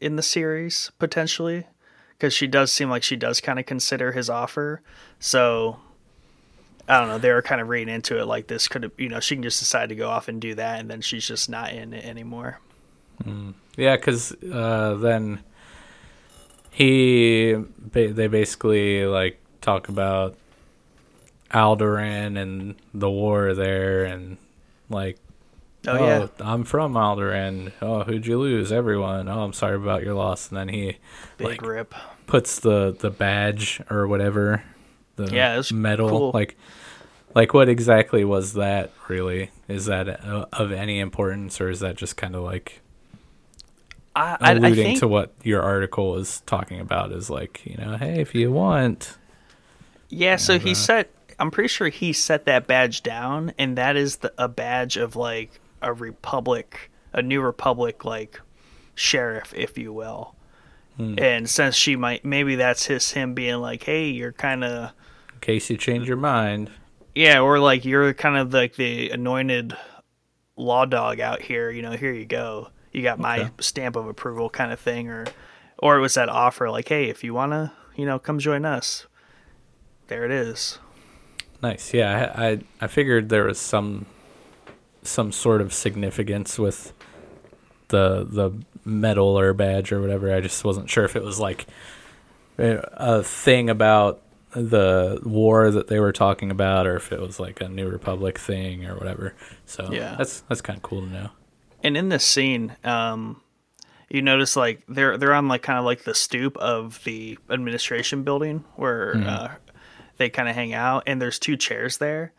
[0.00, 1.66] in the series potentially
[2.10, 4.82] because she does seem like she does kind of consider his offer
[5.18, 5.78] so
[6.88, 9.08] i don't know they were kind of reading into it like this could have you
[9.08, 11.48] know she can just decide to go off and do that and then she's just
[11.48, 12.60] not in it anymore
[13.22, 13.54] mm.
[13.76, 15.40] yeah because uh, then
[16.70, 17.54] he
[17.92, 20.36] they basically like talk about
[21.54, 24.36] Alderaan and the war there, and
[24.90, 25.18] like,
[25.86, 27.72] oh, oh yeah, I'm from Alderaan.
[27.80, 28.72] Oh, who'd you lose?
[28.72, 29.28] Everyone.
[29.28, 30.48] Oh, I'm sorry about your loss.
[30.48, 30.98] And then he
[31.38, 31.94] big like, rip
[32.26, 34.64] puts the the badge or whatever,
[35.16, 36.08] the yeah, medal.
[36.08, 36.30] Cool.
[36.34, 36.56] Like,
[37.34, 38.90] like what exactly was that?
[39.08, 42.80] Really, is that uh, of any importance, or is that just kind of like?
[44.16, 47.96] I, alluding I think, to what your article is talking about is like you know
[47.96, 49.18] hey if you want
[50.08, 54.16] yeah so he said I'm pretty sure he set that badge down, and that is
[54.16, 58.40] the, a badge of like a republic, a new republic like
[58.94, 60.34] sheriff, if you will.
[60.96, 61.14] Hmm.
[61.18, 64.92] And since she might, maybe that's his him being like, "Hey, you're kind of."
[65.34, 66.70] In case you change your mind.
[67.14, 69.76] Yeah, or like you're kind of like the anointed
[70.56, 71.70] law dog out here.
[71.70, 72.68] You know, here you go.
[72.92, 73.50] You got my okay.
[73.60, 75.26] stamp of approval, kind of thing, or,
[75.78, 79.06] or it was that offer like, "Hey, if you wanna, you know, come join us."
[80.06, 80.78] There it is.
[81.64, 81.94] Nice.
[81.94, 84.04] Yeah, I, I, I figured there was some
[85.02, 86.92] some sort of significance with
[87.88, 88.52] the the
[88.84, 90.30] medal or badge or whatever.
[90.34, 91.66] I just wasn't sure if it was like
[92.58, 97.62] a thing about the war that they were talking about or if it was like
[97.62, 99.34] a New Republic thing or whatever.
[99.64, 101.30] So yeah, that's that's kind of cool to know.
[101.82, 103.40] And in this scene, um,
[104.10, 108.22] you notice like they're they're on like kind of like the stoop of the administration
[108.22, 109.26] building where mm.
[109.26, 109.48] uh,
[110.16, 112.32] they kind of hang out, and there's two chairs there.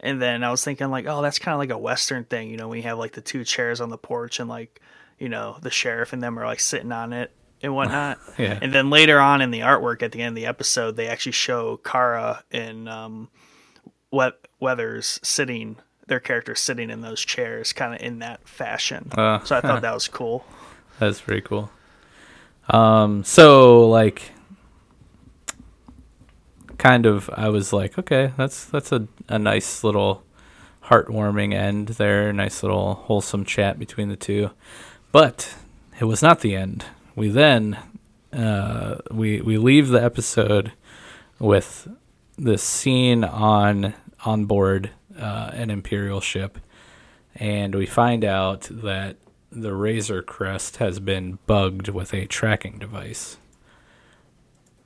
[0.00, 2.56] And then I was thinking like, oh, that's kind of like a Western thing, you
[2.56, 4.80] know, we have like the two chairs on the porch and like,
[5.18, 8.18] you know, the sheriff and them are like sitting on it and whatnot.
[8.38, 8.58] yeah.
[8.62, 11.32] And then later on in the artwork at the end of the episode, they actually
[11.32, 13.28] show cara and um,
[14.12, 15.76] Weathers sitting,
[16.06, 19.10] their characters sitting in those chairs, kind of in that fashion.
[19.12, 20.44] Uh, so I thought that was cool.
[21.00, 21.70] That's pretty cool.
[22.70, 24.30] Um, so like
[26.78, 30.22] kind of I was like, okay, that's that's a, a nice little
[30.84, 34.50] heartwarming end there, nice little wholesome chat between the two.
[35.12, 35.54] But
[36.00, 36.84] it was not the end.
[37.14, 37.78] We then
[38.32, 40.72] uh, we we leave the episode
[41.38, 41.88] with
[42.36, 46.58] this scene on on board uh, an imperial ship,
[47.34, 49.16] and we find out that
[49.50, 53.38] the Razor Crest has been bugged with a tracking device.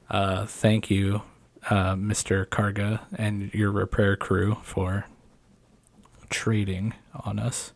[0.08, 1.22] Uh, thank you
[1.70, 2.46] uh, Mr.
[2.46, 5.06] Karga and your repair crew for
[6.30, 6.94] trading
[7.24, 7.72] on us.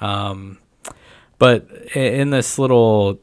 [0.00, 0.58] Um,
[1.38, 3.18] but in this little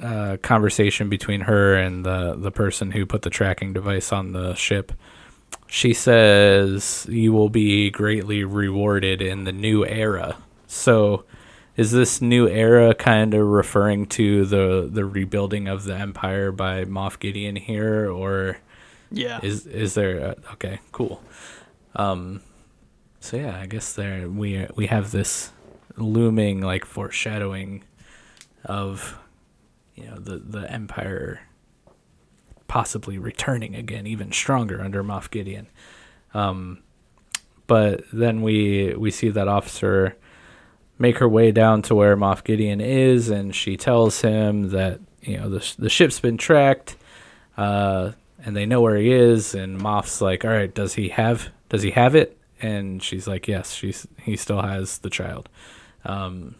[0.00, 4.54] uh, conversation between her and the the person who put the tracking device on the
[4.54, 4.92] ship,
[5.66, 10.36] she says you will be greatly rewarded in the new era.
[10.66, 11.24] So,
[11.76, 16.84] is this new era kind of referring to the the rebuilding of the empire by
[16.84, 18.58] Moff Gideon here, or
[19.10, 19.40] yeah.
[19.42, 21.22] Is is there a, okay, cool.
[21.94, 22.40] Um
[23.20, 25.52] so yeah, I guess there we we have this
[25.96, 27.84] looming like foreshadowing
[28.64, 29.18] of
[29.94, 31.40] you know the the empire
[32.66, 35.68] possibly returning again even stronger under Moff Gideon.
[36.34, 36.82] Um
[37.66, 40.16] but then we we see that officer
[40.98, 45.36] make her way down to where Moff Gideon is and she tells him that you
[45.36, 46.96] know the the ship's been tracked,
[47.56, 48.12] uh,
[48.44, 49.54] and they know where he is.
[49.54, 53.48] And Moff's like, "All right, does he have does he have it?" And she's like,
[53.48, 55.48] "Yes, she's he still has the child."
[56.04, 56.54] Um,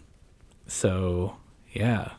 [0.67, 1.37] so
[1.73, 2.13] yeah,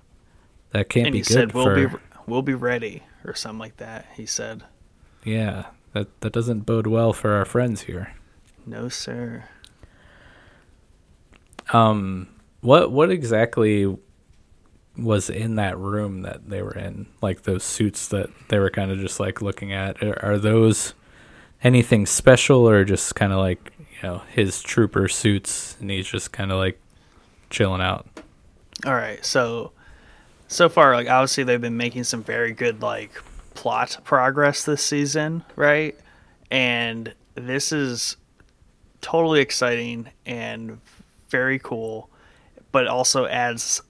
[0.72, 1.96] that can't and be he good said, "We'll for be
[2.28, 4.06] we'll be ready," or something like that.
[4.16, 4.64] He said,
[5.24, 5.68] yeah.
[5.94, 8.14] That that doesn't bode well for our friends here.
[8.66, 9.46] "No, sir."
[11.74, 12.28] Um,
[12.62, 13.98] what what exactly
[15.04, 17.08] was in that room that they were in?
[17.22, 20.02] Like those suits that they were kind of just like looking at.
[20.04, 20.94] Are, are those
[21.64, 26.32] anything special, or just kind of like you know his trooper suits, and he's just
[26.32, 26.80] kind of like
[27.50, 28.08] chilling out?
[28.86, 29.72] All right, so
[30.48, 33.12] so far, like obviously they've been making some very good like
[33.54, 35.98] plot progress this season, right?
[36.50, 38.18] And this is
[39.02, 40.80] totally exciting and
[41.30, 42.10] very cool,
[42.72, 43.82] but also adds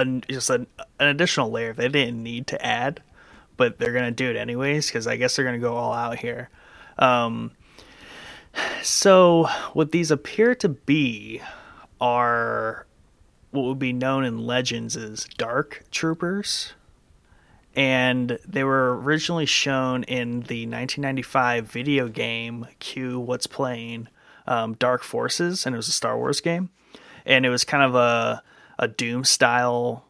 [0.00, 0.66] an, just an,
[1.00, 3.02] an additional layer they didn't need to add,
[3.56, 6.50] but they're gonna do it anyways because I guess they're gonna go all out here.
[6.98, 7.52] Um,
[8.82, 11.40] so what these appear to be
[12.00, 12.86] are
[13.50, 16.74] what would be known in legends as dark troopers
[17.78, 24.08] and they were originally shown in the 1995 video game Q What's Playing
[24.48, 26.70] um, Dark Forces, and it was a Star Wars game,
[27.24, 28.42] and it was kind of a
[28.78, 30.04] a Doom style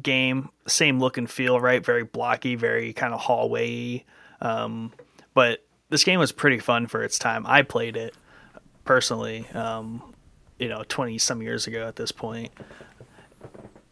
[0.00, 1.84] game, same look and feel, right?
[1.84, 4.04] Very blocky, very kind of hallway,
[4.40, 4.92] um,
[5.34, 7.44] but this game was pretty fun for its time.
[7.46, 8.14] I played it
[8.84, 10.14] personally, um,
[10.58, 12.52] you know, 20 some years ago at this point.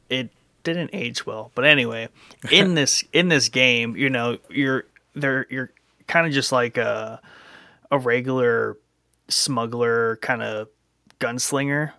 [0.08, 0.30] It
[0.64, 1.50] didn't age well.
[1.54, 2.08] But anyway,
[2.50, 4.84] in this in this game, you know, you're
[5.14, 5.70] there you're
[6.06, 7.20] kind of just like a
[7.90, 8.78] a regular
[9.28, 10.68] smuggler kind of
[11.20, 11.92] gunslinger,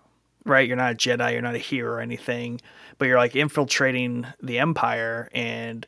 [0.44, 0.66] right?
[0.66, 2.60] You're not a Jedi, you're not a hero or anything,
[2.98, 5.86] but you're like infiltrating the empire and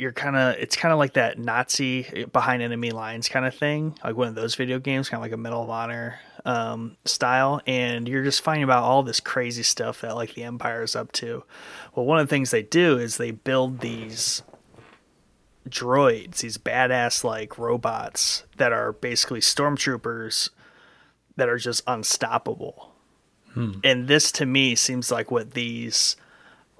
[0.00, 3.98] you're kind of it's kind of like that Nazi behind enemy lines kind of thing,
[4.02, 7.60] like one of those video games, kind of like a Medal of Honor um, style,
[7.66, 11.12] and you're just finding about all this crazy stuff that like the Empire is up
[11.12, 11.44] to.
[11.94, 14.42] Well, one of the things they do is they build these
[15.68, 20.48] droids, these badass like robots that are basically stormtroopers
[21.36, 22.89] that are just unstoppable.
[23.54, 23.72] Hmm.
[23.82, 26.16] And this to me seems like what these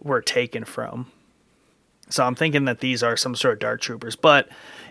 [0.01, 1.11] were taken from.
[2.09, 4.49] So I'm thinking that these are some sort of dark troopers, but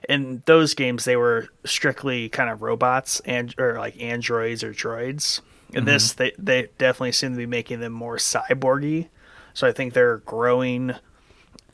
[0.07, 5.41] in those games they were strictly kind of robots and or like androids or droids.
[5.71, 6.23] In this mm-hmm.
[6.23, 9.09] they they definitely seem to be making them more cyborgy.
[9.53, 10.93] So I think they're growing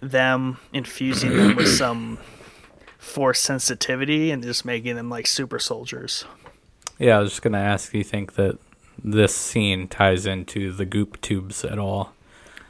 [0.01, 2.18] them, infusing them with some
[2.97, 6.26] force sensitivity and just making them like super soldiers.
[6.97, 7.91] Yeah, I was just gonna ask.
[7.91, 8.58] Do you think that
[9.04, 12.14] this scene ties into the goop tubes at all?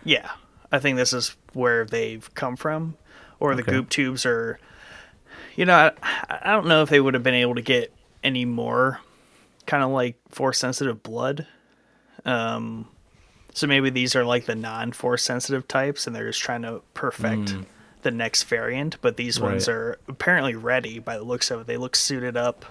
[0.03, 0.31] Yeah,
[0.71, 2.95] I think this is where they've come from,
[3.39, 4.59] or the goop tubes are.
[5.55, 8.43] You know, I, I don't know if they would have been able to get any
[8.43, 8.99] more
[9.65, 11.47] kind of like force sensitive blood.
[12.25, 12.87] Um,
[13.53, 16.81] so maybe these are like the non force sensitive types, and they're just trying to
[16.93, 17.55] perfect
[18.01, 18.97] the next variant.
[19.01, 21.67] But these ones are apparently ready by the looks of it.
[21.67, 22.65] They look suited up.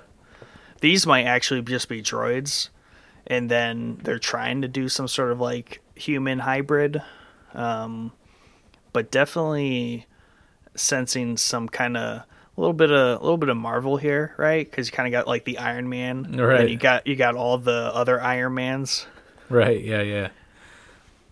[0.81, 2.69] These might actually just be droids,
[3.27, 7.03] and then they're trying to do some sort of like human hybrid
[7.55, 8.13] um,
[8.93, 10.07] but definitely
[10.75, 12.23] sensing some kind of
[12.57, 14.69] a little bit of a little bit of Marvel here, right?
[14.69, 16.61] Because you kind of got like the Iron Man, Right.
[16.61, 19.07] And you got you got all the other Iron Mans.
[19.49, 19.83] Right.
[19.83, 20.03] Yeah.
[20.03, 20.29] Yeah.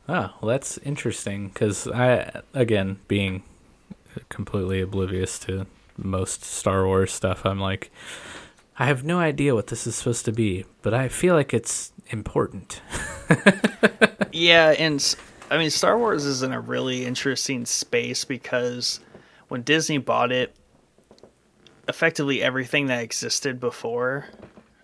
[0.09, 3.45] Ah, well, that's interesting because I, again, being
[4.28, 5.66] completely oblivious to
[5.97, 7.93] most Star Wars stuff, I'm like,
[8.79, 11.93] I have no idea what this is supposed to be, but I feel like it's
[12.11, 12.81] important.
[14.33, 15.14] Yeah, and
[15.51, 18.99] I mean Star Wars is in a really interesting space because
[19.49, 20.57] when Disney bought it,
[21.87, 24.27] effectively everything that existed before,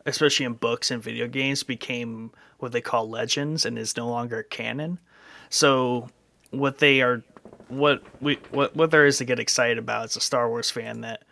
[0.04, 4.42] especially in books and video games, became what they call legends and is no longer
[4.42, 5.00] canon.
[5.48, 6.10] So
[6.50, 7.22] what they are
[7.68, 11.00] what we what what there is to get excited about as a Star Wars fan
[11.00, 11.22] that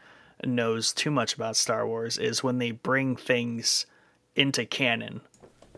[0.44, 3.86] knows too much about Star Wars is when they bring things
[4.34, 5.22] into canon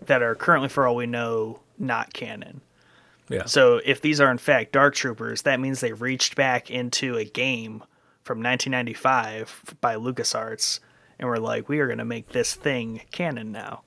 [0.06, 2.60] that are currently for all we know not canon.
[3.28, 3.44] Yeah.
[3.44, 7.24] So if these are in fact Dark Troopers, that means they reached back into a
[7.24, 7.82] game
[8.24, 10.80] from 1995 by LucasArts
[11.18, 13.82] and were like, we are going to make this thing canon now.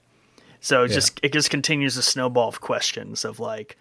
[0.59, 0.95] So it Yeah.
[0.95, 3.77] just it just continues a snowball of questions of like,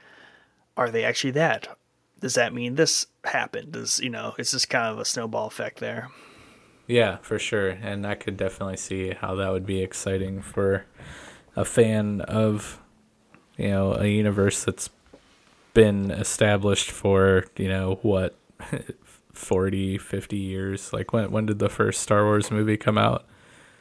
[0.76, 1.68] are they actually that?
[2.20, 3.72] Does that mean this happened?
[3.72, 4.34] Does you know?
[4.38, 6.08] It's just kind of a snowball effect there.
[6.90, 7.68] Yeah, for sure.
[7.70, 10.84] And I could definitely see how that would be exciting for
[11.54, 12.80] a fan of,
[13.56, 14.90] you know, a universe that's
[15.72, 18.34] been established for you know what
[19.32, 23.24] 40 50 years like when when did the first star wars movie come out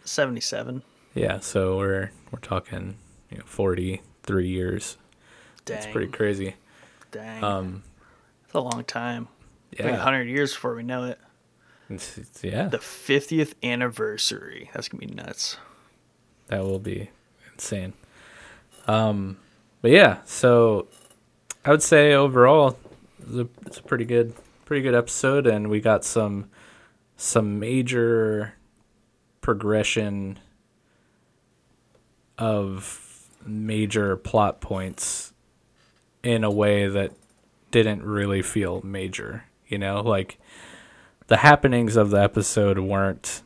[0.06, 0.84] 77.
[1.16, 2.96] yeah so we're we're talking
[3.32, 4.98] you know 43 years
[5.66, 5.78] Dang.
[5.78, 6.56] it's pretty crazy
[7.12, 7.44] Dang.
[7.44, 7.82] um
[8.46, 9.28] It's a long time.
[9.72, 11.20] Like yeah 100 years before we know it.
[11.90, 14.70] It's, it's- yeah The 50th anniversary.
[14.74, 15.58] That's going to be nuts.
[16.48, 17.10] that will be
[17.54, 17.94] insane
[18.88, 19.38] um
[19.82, 20.88] but yeah so
[21.66, 22.78] i would say overall
[23.22, 24.34] it's a, it's a pretty good
[24.66, 26.50] pretty good episode and we got some
[27.18, 28.54] some major
[29.42, 30.40] progression
[32.38, 35.34] of major plot points
[36.24, 37.12] in a way that
[37.72, 40.40] didn't really feel major you know like
[41.30, 43.42] the happenings of the episode weren't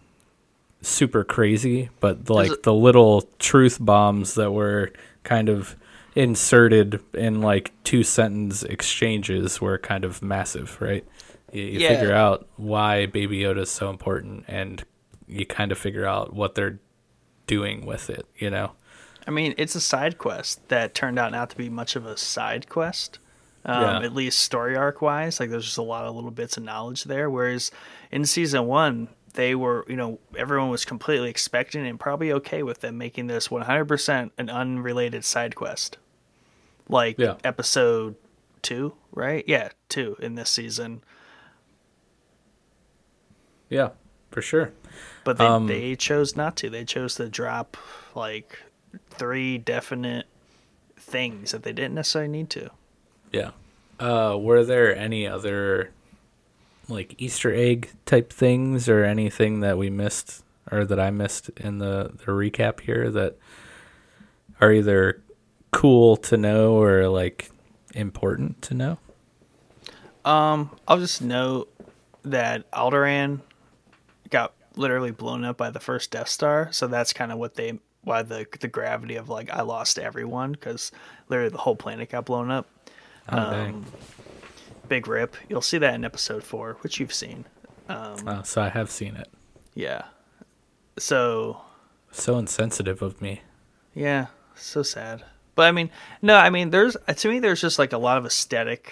[0.82, 4.92] super crazy but like the little truth bombs that were
[5.24, 5.78] kind of
[6.16, 11.06] inserted in like two sentence exchanges were kind of massive right
[11.54, 11.88] you, you Yeah.
[11.90, 14.84] figure out why baby yoda is so important and
[15.28, 16.80] you kind of figure out what they're
[17.48, 18.72] doing with it you know
[19.26, 22.18] I mean, it's a side quest that turned out not to be much of a
[22.18, 23.20] side quest.
[23.66, 23.99] Um, Yeah.
[24.01, 27.05] At least story arc wise, like there's just a lot of little bits of knowledge
[27.05, 27.30] there.
[27.30, 27.72] Whereas
[28.11, 32.82] in season one, they were, you know, everyone was completely expecting and probably okay with
[32.82, 35.97] them making this 100% an unrelated side quest.
[36.89, 37.36] Like Yeah.
[37.43, 38.16] episode
[38.61, 39.43] two, right?
[39.47, 41.01] Yeah, two in this season.
[43.70, 43.89] yeah
[44.30, 44.72] for sure
[45.24, 46.70] But they, Um, they chose not to.
[46.70, 47.78] They chose to drop
[48.14, 48.59] like
[49.09, 50.26] three definite
[50.97, 52.70] things that they didn't necessarily need to.
[53.34, 53.52] Yeah.
[54.00, 55.92] Uh, were there any other
[56.88, 61.80] like Easter egg type things or anything that we missed or that I missed in
[61.80, 63.38] the, the recap here that
[64.62, 65.22] are either
[65.72, 67.52] cool to know or like
[67.94, 68.98] important to know?
[70.24, 71.74] Um, I'll just note
[72.24, 73.42] that Alderaan
[74.30, 77.80] got literally blown up by the first Death Star, so that's kind of what they
[78.04, 80.92] why the the gravity of like I lost everyone because
[81.30, 82.68] literally the whole planet got blown up.
[83.30, 83.86] Oh, Um.
[84.89, 85.36] Big rip.
[85.49, 87.45] You'll see that in episode four, which you've seen.
[87.89, 89.30] Oh, so I have seen it.
[89.74, 90.03] Yeah.
[90.97, 91.61] So
[92.11, 93.41] So insensitive of me.
[93.95, 95.24] Yeah, so sad.
[95.55, 95.89] But I mean,
[96.21, 98.91] no, I mean, there's to me, there's just like a lot of aesthetic,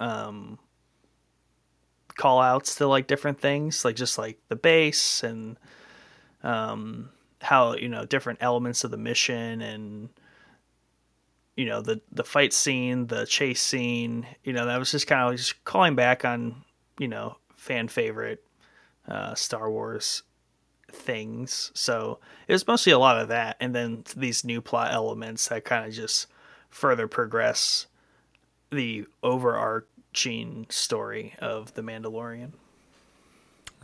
[0.00, 0.58] um,
[2.16, 5.58] call outs to like different things, like just like the base and,
[6.42, 7.10] um,
[7.42, 10.08] how you know different elements of the mission and
[11.56, 14.26] you know the the fight scene, the chase scene.
[14.44, 16.62] You know, that was just kind of just calling back on
[16.98, 18.44] you know fan favorite
[19.08, 20.22] uh, Star Wars
[20.92, 21.70] things.
[21.74, 25.64] So it was mostly a lot of that, and then these new plot elements that
[25.64, 26.26] kind of just
[26.70, 27.86] further progress
[28.70, 32.52] the overarching story of the Mandalorian.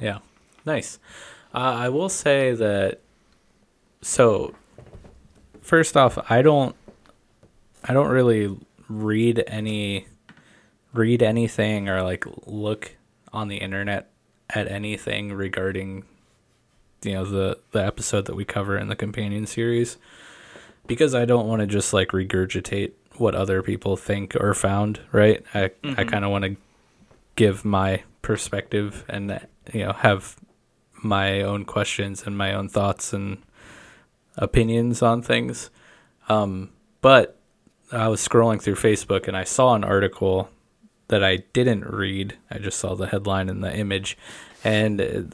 [0.01, 0.19] Yeah,
[0.67, 0.99] nice.
[1.55, 3.01] Uh, I will say that.
[4.05, 4.55] So,
[5.61, 6.75] first off, I don't,
[7.85, 8.57] I don't really
[8.89, 10.07] read any,
[10.93, 12.97] read anything or like look
[13.33, 14.11] on the internet
[14.51, 16.05] at anything regarding,
[17.03, 19.97] you know, the the episode that we cover in the companion series,
[20.87, 25.01] because I don't want to just like regurgitate what other people think or found.
[25.11, 25.45] Right?
[25.55, 26.57] I I kind of want to
[27.37, 29.41] give my perspective and
[29.73, 30.37] you know have
[31.03, 33.39] my own questions and my own thoughts and
[34.37, 35.71] opinions on things.
[36.29, 36.71] Um,
[37.01, 37.39] but
[37.93, 40.49] I was scrolling through Facebook and I saw an article
[41.09, 42.39] that I didn't read.
[42.51, 44.17] I just saw the headline and the image,
[44.65, 45.33] and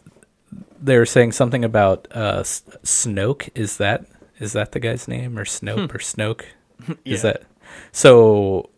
[0.81, 3.49] they were saying something about uh, S- Snoke.
[3.55, 4.05] Is that
[4.39, 6.45] is that the guy's name or Snoke or Snoke?
[7.05, 7.43] Is that
[7.91, 8.71] so?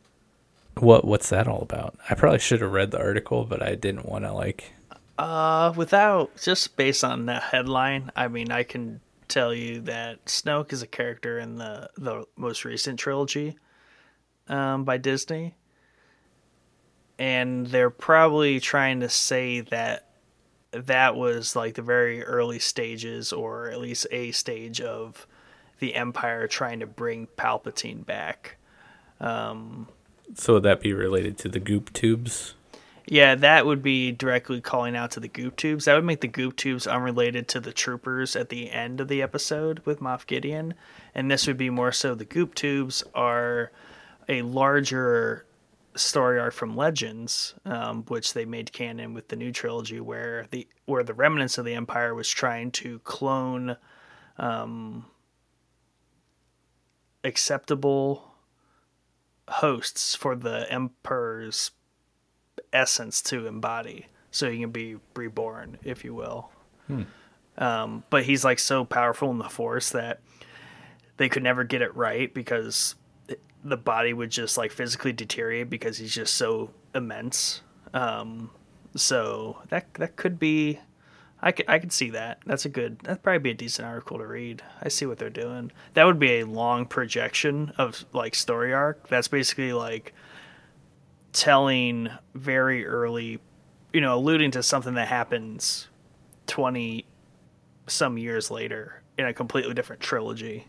[0.78, 1.97] What what's that all about?
[2.09, 4.72] I probably should have read the article, but I didn't want to like.
[5.18, 10.72] Uh, without just based on that headline, I mean, I can tell you that Snoke
[10.72, 13.59] is a character in the the most recent trilogy,
[14.51, 15.55] um, by Disney,
[17.18, 20.09] and they're probably trying to say that
[20.72, 25.26] that was like the very early stages, or at least a stage of
[25.78, 28.57] the Empire trying to bring Palpatine back.
[30.34, 32.55] So would that be related to the goop tubes?
[33.07, 35.86] Yeah, that would be directly calling out to the goop tubes.
[35.86, 39.22] That would make the goop tubes unrelated to the troopers at the end of the
[39.22, 40.74] episode with Moff Gideon.
[41.14, 43.72] And this would be more so the goop tubes are
[44.31, 45.45] a larger
[45.97, 50.66] story arc from Legends, um, which they made canon with the new trilogy, where the
[50.87, 53.76] where the remnants of the Empire was trying to clone
[54.39, 55.05] um,
[57.24, 58.33] acceptable
[59.49, 61.72] hosts for the emperor's
[62.72, 66.51] essence to embody, so he can be reborn, if you will.
[67.59, 70.20] Um, but he's like so powerful in the force that
[71.16, 72.95] they could never get it right because
[73.65, 77.63] the body would just like physically deteriorate because he's just so immense.
[77.93, 78.51] Um,
[78.97, 80.79] so that that could be,
[81.43, 82.39] I could I could see that.
[82.47, 82.99] That's a good.
[83.01, 84.63] That'd probably be a decent article to read.
[84.83, 85.73] I see what they're doing.
[85.95, 89.09] That would be a long projection of like story arc.
[89.09, 90.15] That's basically like
[91.33, 93.39] telling very early,
[93.93, 95.89] you know, alluding to something that happens
[96.47, 97.07] twenty
[97.87, 100.67] some years later in a completely different trilogy,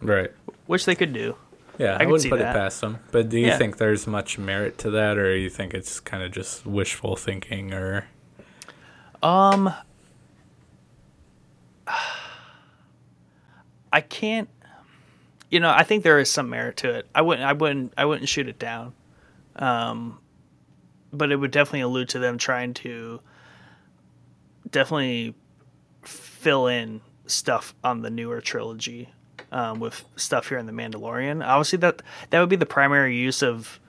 [0.00, 0.30] Right.
[0.66, 1.34] which they could do.
[1.78, 2.56] Yeah, I, could wouldn't put that.
[2.56, 2.98] it past them.
[3.12, 3.56] But do you Yeah.
[3.58, 7.72] think there's much merit to that, or you think it's kind of just wishful thinking,
[7.72, 8.06] or
[9.22, 9.72] Um,
[13.92, 14.48] I can't.
[15.50, 17.06] You know, I think there is some merit to it.
[17.14, 17.46] I wouldn't.
[17.46, 17.94] I wouldn't.
[17.96, 18.92] I wouldn't shoot it down.
[19.56, 20.18] Um,
[21.12, 23.20] but it would definitely allude to them trying to
[24.70, 25.34] definitely
[26.02, 29.08] fill in stuff on the newer trilogy
[29.52, 31.46] um, with stuff here in the Mandalorian.
[31.46, 33.80] Obviously, that that would be the primary use of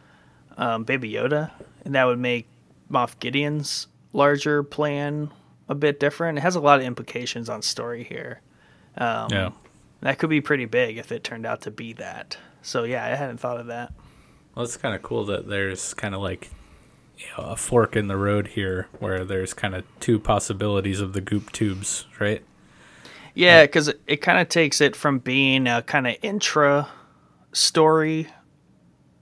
[0.57, 1.51] um, Baby Yoda,
[1.85, 2.47] and that would make
[2.91, 5.31] Moff Gideon's larger plan
[5.67, 6.37] a bit different.
[6.37, 8.41] It has a lot of implications on story here.
[8.97, 9.49] Um, yeah?
[10.01, 12.37] That could be pretty big if it turned out to be that.
[12.61, 13.93] So yeah, I hadn't thought of that.
[14.55, 16.49] Well, it's kind of cool that there's kind of like
[17.17, 21.13] you know, a fork in the road here, where there's kind of two possibilities of
[21.13, 22.43] the goop tubes, right?
[23.39, 26.89] Yeah, because it, it kind of takes it from being a kind of intra
[27.53, 28.27] story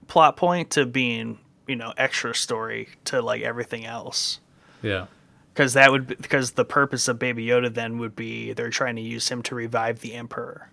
[0.08, 4.40] plot point to being you know extra story to like everything else.
[4.82, 5.06] Yeah.
[5.54, 9.02] Because that would because the purpose of Baby Yoda then would be they're trying to
[9.02, 10.70] use him to revive the Emperor.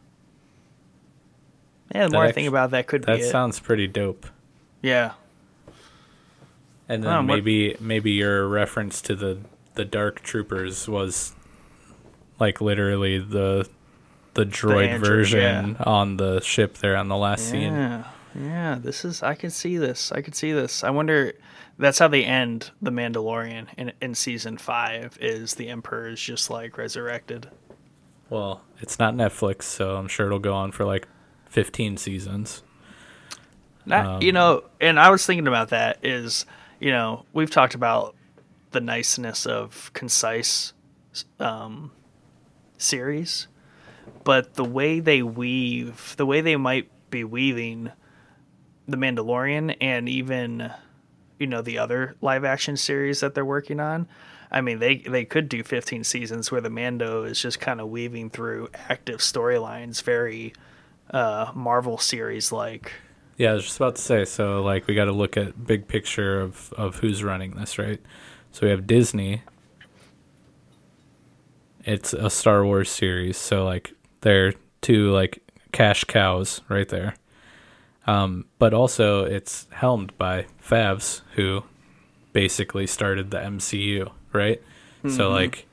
[1.94, 3.30] Yeah, the That more I think about that, could That it.
[3.30, 4.26] sounds pretty dope.
[4.82, 5.12] Yeah,
[6.90, 9.40] And then Um, what- maybe maybe your reference to the
[9.76, 11.35] the Dark Troopers was
[12.40, 13.68] like literally the
[14.34, 17.74] the droid android, version on the ship there on the last scene.
[17.74, 18.04] yeah,
[18.38, 18.78] yeah.
[18.82, 20.12] This is I can see this.
[20.12, 20.84] I can see this.
[20.84, 21.34] I wonder.
[21.78, 25.18] That's how they end the Mandalorian in in season five.
[25.20, 27.50] Is the Emperor is just like resurrected?
[28.30, 31.08] Well, it's not Netflix, so I'm sure it'll go on for like
[31.50, 32.64] 15 seasons.
[33.86, 36.48] Not, you Um, know, and I was thinking about that is,
[36.80, 38.16] you know, we've talked about
[38.72, 40.74] the niceness of concise
[41.40, 41.92] um,
[42.78, 43.48] series,
[44.24, 47.92] but the way they weave, the way they might be weaving
[48.88, 50.72] the Mandalorian and even,
[51.40, 54.08] you know, the other live action series that they're working on.
[54.52, 57.90] I mean, they they could do 15 seasons where the Mando is just kind of
[57.90, 60.54] weaving through active storylines, very
[61.10, 62.94] uh, Marvel series like.
[63.38, 64.24] Yeah, I was just about to say.
[64.24, 68.00] So, like, we got to look at big picture of of who's running this, right?
[68.52, 69.42] So we have Disney.
[71.86, 77.16] It's a Star Wars series, so like they're two like cash cows right there.
[78.08, 81.64] Um, but also it's helmed by Favs, who
[82.34, 84.62] basically started the MCU, right?
[85.12, 85.68] So like,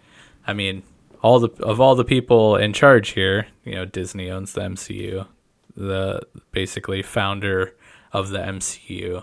[0.46, 0.82] I mean,
[1.22, 5.26] all the of all the people in charge here, you know, Disney owns the MCU,
[5.74, 6.20] the
[6.50, 7.74] basically founder
[8.12, 9.22] of the MCU.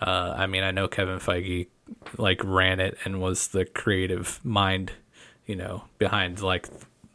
[0.00, 1.66] Uh, I mean, I know Kevin Feige
[2.16, 4.92] like ran it and was the creative mind,
[5.46, 6.68] you know, behind like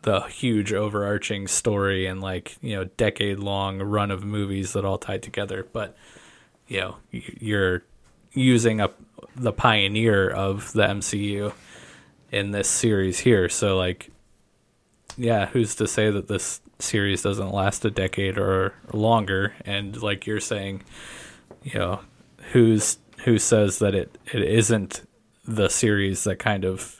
[0.03, 4.97] the huge overarching story and like you know decade long run of movies that all
[4.97, 5.68] tied together.
[5.72, 5.95] But
[6.68, 7.84] you know, you're
[8.34, 8.99] using up
[9.35, 11.53] the pioneer of the MCU
[12.31, 13.49] in this series here.
[13.49, 14.11] So like,
[15.18, 19.56] yeah, who's to say that this series doesn't last a decade or longer?
[19.65, 20.84] And like you're saying,
[21.64, 22.01] you know,
[22.51, 25.01] who's who says that it it isn't
[25.45, 26.98] the series that kind of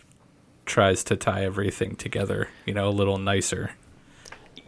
[0.69, 3.71] tries to tie everything together, you know, a little nicer.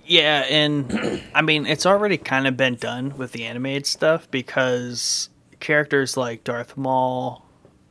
[0.05, 5.29] Yeah, and I mean it's already kind of been done with the animated stuff because
[5.59, 7.45] characters like Darth Maul,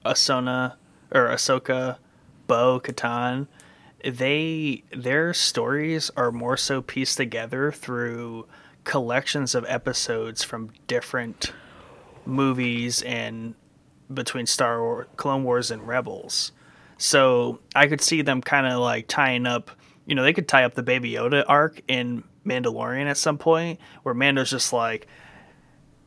[0.05, 0.75] Ahsoka,
[1.13, 1.97] or Ahsoka,
[2.47, 3.47] Bo Katan,
[4.05, 8.47] they their stories are more so pieced together through
[8.85, 11.53] collections of episodes from different
[12.27, 13.55] movies and
[14.13, 16.53] between Star Wars, Clone Wars, and Rebels.
[17.01, 19.71] So I could see them kind of like tying up.
[20.05, 23.81] You know, they could tie up the Baby Yoda arc in Mandalorian at some point,
[24.03, 25.07] where Mando's just like,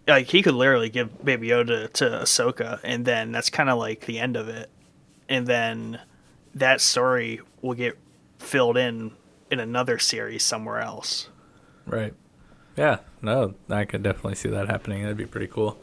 [0.07, 4.01] like he could literally give Baby Yoda to Ahsoka, and then that's kind of like
[4.01, 4.69] the end of it.
[5.27, 5.99] And then
[6.53, 7.97] that story will get
[8.37, 9.13] filled in
[9.49, 11.27] in another series somewhere else.
[11.87, 12.13] Right.
[12.77, 15.01] Yeah, no, I could definitely see that happening.
[15.01, 15.81] That'd be pretty cool.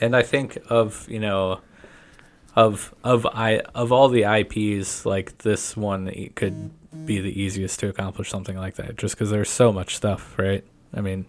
[0.00, 1.60] And I think of you know,
[2.56, 6.70] of of I of all the IPs, like this one could
[7.06, 10.64] be the easiest to accomplish something like that, just because there's so much stuff, right?
[10.94, 11.26] I mean,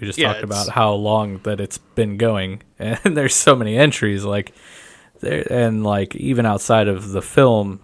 [0.00, 3.76] we just Yeah, talked about how long that it's been going, and there's so many
[3.76, 4.54] entries, like
[5.20, 7.80] there, and like even outside of the film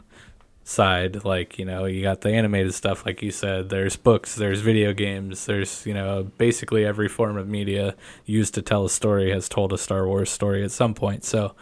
[0.64, 4.60] side like you know you got the animated stuff like you said there's books there's
[4.62, 7.94] video games there's you know basically every form of media
[8.24, 11.54] used to tell a story has told a star wars story at some point so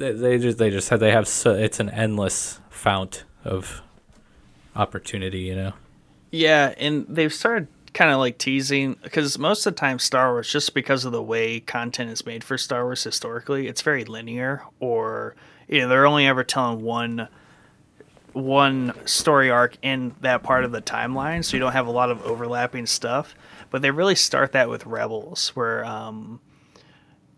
[0.00, 3.82] they, they just they just have they have so it's an endless fount of
[4.74, 5.72] opportunity you know
[6.30, 10.50] Yeah, and they've started kind of like teasing because most of the time Star Wars,
[10.50, 14.62] just because of the way content is made for Star Wars historically, it's very linear,
[14.78, 15.34] or
[15.68, 17.28] you know they're only ever telling one
[18.32, 22.10] one story arc in that part of the timeline, so you don't have a lot
[22.10, 23.34] of overlapping stuff.
[23.70, 26.40] But they really start that with Rebels, where um,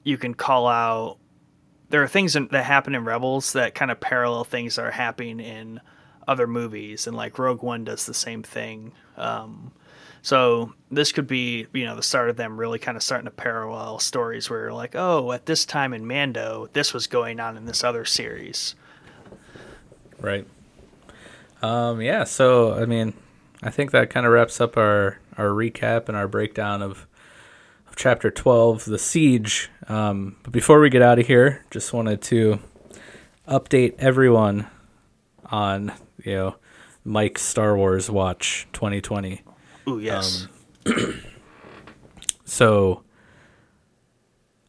[0.04, 1.18] you can call out.
[1.92, 4.90] There are things in, that happen in Rebels that kind of parallel things that are
[4.90, 5.78] happening in
[6.26, 8.92] other movies, and like Rogue One does the same thing.
[9.18, 9.72] Um,
[10.22, 13.30] so this could be, you know, the start of them really kind of starting to
[13.30, 17.58] parallel stories where you're like, oh, at this time in Mando, this was going on
[17.58, 18.74] in this other series.
[20.18, 20.46] Right.
[21.60, 23.12] Um, yeah, so I mean,
[23.62, 27.06] I think that kind of wraps up our, our recap and our breakdown of
[27.92, 29.70] of chapter twelve, the siege.
[29.86, 32.58] Um, but before we get out of here, just wanted to
[33.46, 34.66] update everyone
[35.46, 35.92] on
[36.24, 36.56] you know
[37.04, 39.42] Mike's Star Wars Watch 2020.
[39.88, 40.48] Ooh, yes.
[42.44, 43.02] So,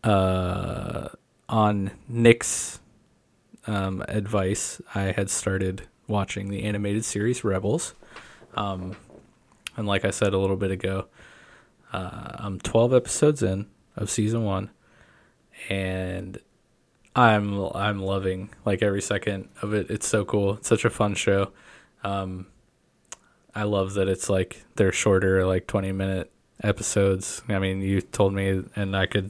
[0.06, 1.10] uh,
[1.50, 2.80] on Nick's
[3.68, 7.94] um, advice, I had started watching the animated series Rebels.
[8.56, 8.96] Um,
[9.76, 11.08] and like I said a little bit ago,
[11.94, 14.72] uh, I'm 12 episodes in of season one,
[15.70, 16.40] and
[17.16, 19.90] I'm I'm loving like every second of it.
[19.90, 20.56] It's so cool.
[20.56, 21.52] It's such a fun show.
[22.04, 22.48] Um,
[23.56, 26.32] I love that it's like they're shorter, like 20 minute
[26.64, 27.44] episodes.
[27.48, 29.30] I mean, you told me, and I could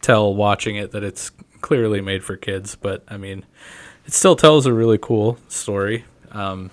[0.00, 3.44] tell watching it that it's clearly made for kids, but I mean,
[4.06, 6.06] it still tells a really cool story.
[6.32, 6.70] Um,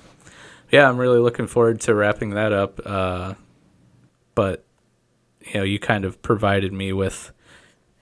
[0.72, 2.80] yeah, I'm really looking forward to wrapping that up.
[2.86, 3.34] Uh,
[4.34, 4.64] but
[5.54, 7.32] you know, you kind of provided me with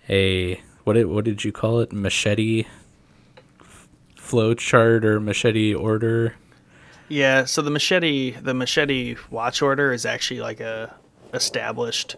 [0.09, 1.91] a what did what did you call it?
[1.91, 2.65] Machete
[4.17, 6.35] flow chart or machete order?
[7.09, 7.45] yeah.
[7.45, 10.93] So the machete, the machete watch order is actually like a
[11.33, 12.15] established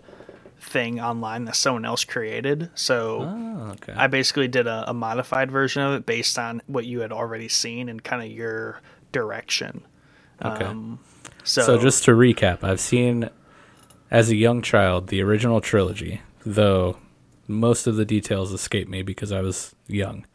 [0.59, 2.69] thing online that someone else created.
[2.75, 3.93] So Oh, okay.
[3.95, 7.47] I basically did a, a modified version of it based on what you had already
[7.47, 8.81] seen and kind of your
[9.11, 9.83] direction.
[10.43, 10.65] Okay.
[10.65, 10.99] Um,
[11.43, 13.29] so, So, just to recap, I've seen
[14.09, 16.97] as a young child the original trilogy, though
[17.47, 20.25] most of the details escape me because I was young.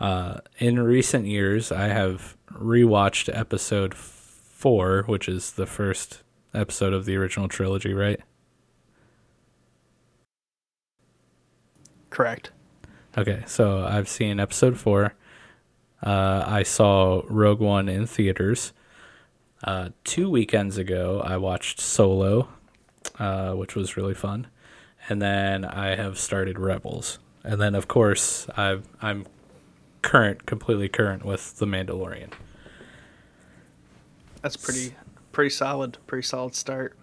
[0.00, 6.22] Uh, in recent years, I have rewatched episode four, which is the first
[6.54, 8.20] episode of the original trilogy, right?
[12.16, 12.50] correct.
[13.18, 15.14] Okay, so I've seen episode four.
[16.02, 18.72] Uh, I saw Rogue One in theaters.
[19.62, 22.48] Uh, two weekends ago, I watched Solo,
[23.18, 24.46] uh, which was really fun,
[25.08, 29.26] and then I have started Rebels, and then of course I've, I'm
[30.02, 32.32] current, completely current with The Mandalorian.
[34.42, 34.94] That's pretty
[35.32, 35.98] pretty solid.
[36.06, 36.96] Pretty solid start.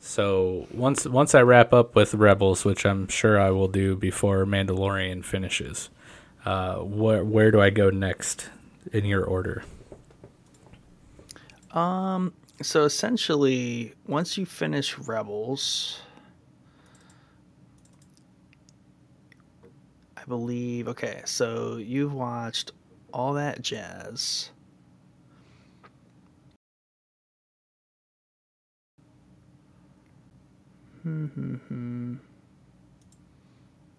[0.00, 4.44] So once once I wrap up with Rebels, which I'm sure I will do before
[4.44, 5.90] Mandalorian finishes,
[6.44, 8.50] uh, where where do I go next
[8.92, 9.64] in your order?
[11.72, 12.32] Um.
[12.62, 16.00] So essentially, once you finish Rebels,
[20.16, 20.88] I believe.
[20.88, 22.72] Okay, so you've watched
[23.12, 24.50] all that jazz.
[31.02, 32.16] Hmm.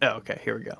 [0.01, 0.41] Oh, okay.
[0.43, 0.77] Here we go.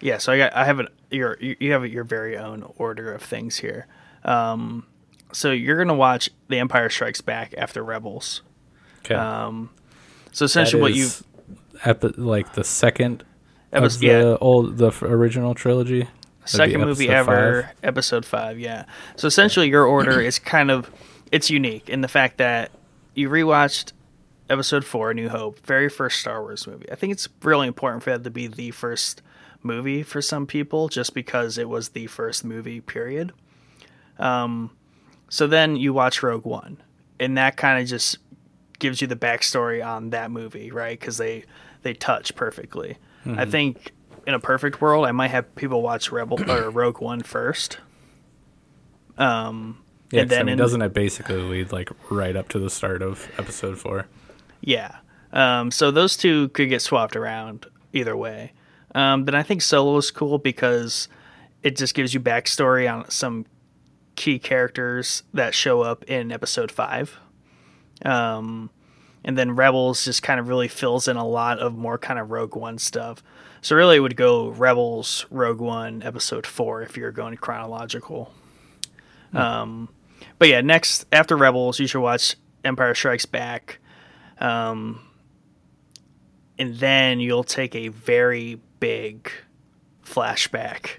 [0.00, 3.12] Yeah, so I got I have an your you you have your very own order
[3.12, 3.86] of things here.
[4.24, 4.86] Um,
[5.32, 8.42] so you're gonna watch The Empire Strikes Back after Rebels.
[9.04, 9.70] Okay, Um,
[10.32, 11.08] so essentially, what you
[11.84, 13.24] at the like the second
[13.72, 16.08] of the yeah old the original trilogy.
[16.44, 17.74] second movie episode ever, five.
[17.82, 18.58] episode five.
[18.60, 18.84] Yeah.
[19.16, 20.90] So essentially, your order is kind of
[21.32, 22.70] it's unique in the fact that
[23.14, 23.92] you rewatched
[24.50, 26.90] episode four, A New Hope, very first Star Wars movie.
[26.92, 29.22] I think it's really important for that to be the first
[29.62, 32.80] movie for some people, just because it was the first movie.
[32.80, 33.32] Period.
[34.18, 34.70] Um,
[35.32, 36.76] so then you watch Rogue One,
[37.18, 38.18] and that kind of just
[38.78, 40.98] gives you the backstory on that movie, right?
[41.00, 41.44] Because they
[41.82, 42.98] they touch perfectly.
[43.24, 43.38] Mm-hmm.
[43.38, 43.92] I think
[44.26, 47.78] in a perfect world, I might have people watch Rebel or Rogue One first.
[49.18, 52.58] Um, Yeah, and 'cause, I mean, in- doesn't it basically lead like right up to
[52.58, 54.06] the start of episode four?
[54.60, 54.96] Yeah.
[55.32, 58.52] Um, so those two could get swapped around either way.
[58.94, 61.08] Um, then I think Solo is cool because
[61.62, 63.46] it just gives you backstory on some
[64.16, 67.18] key characters that show up in episode five.
[68.04, 68.70] Um,
[69.24, 72.30] and then Rebels just kind of really fills in a lot of more kind of
[72.30, 73.22] Rogue One stuff.
[73.60, 78.32] So really, it would go Rebels, Rogue One, episode four if you're going chronological.
[79.32, 79.88] Um,
[80.38, 83.78] but yeah, next after Rebels, you should watch Empire Strikes Back.
[84.40, 85.00] Um,
[86.58, 89.30] and then you'll take a very big
[90.04, 90.98] flashback.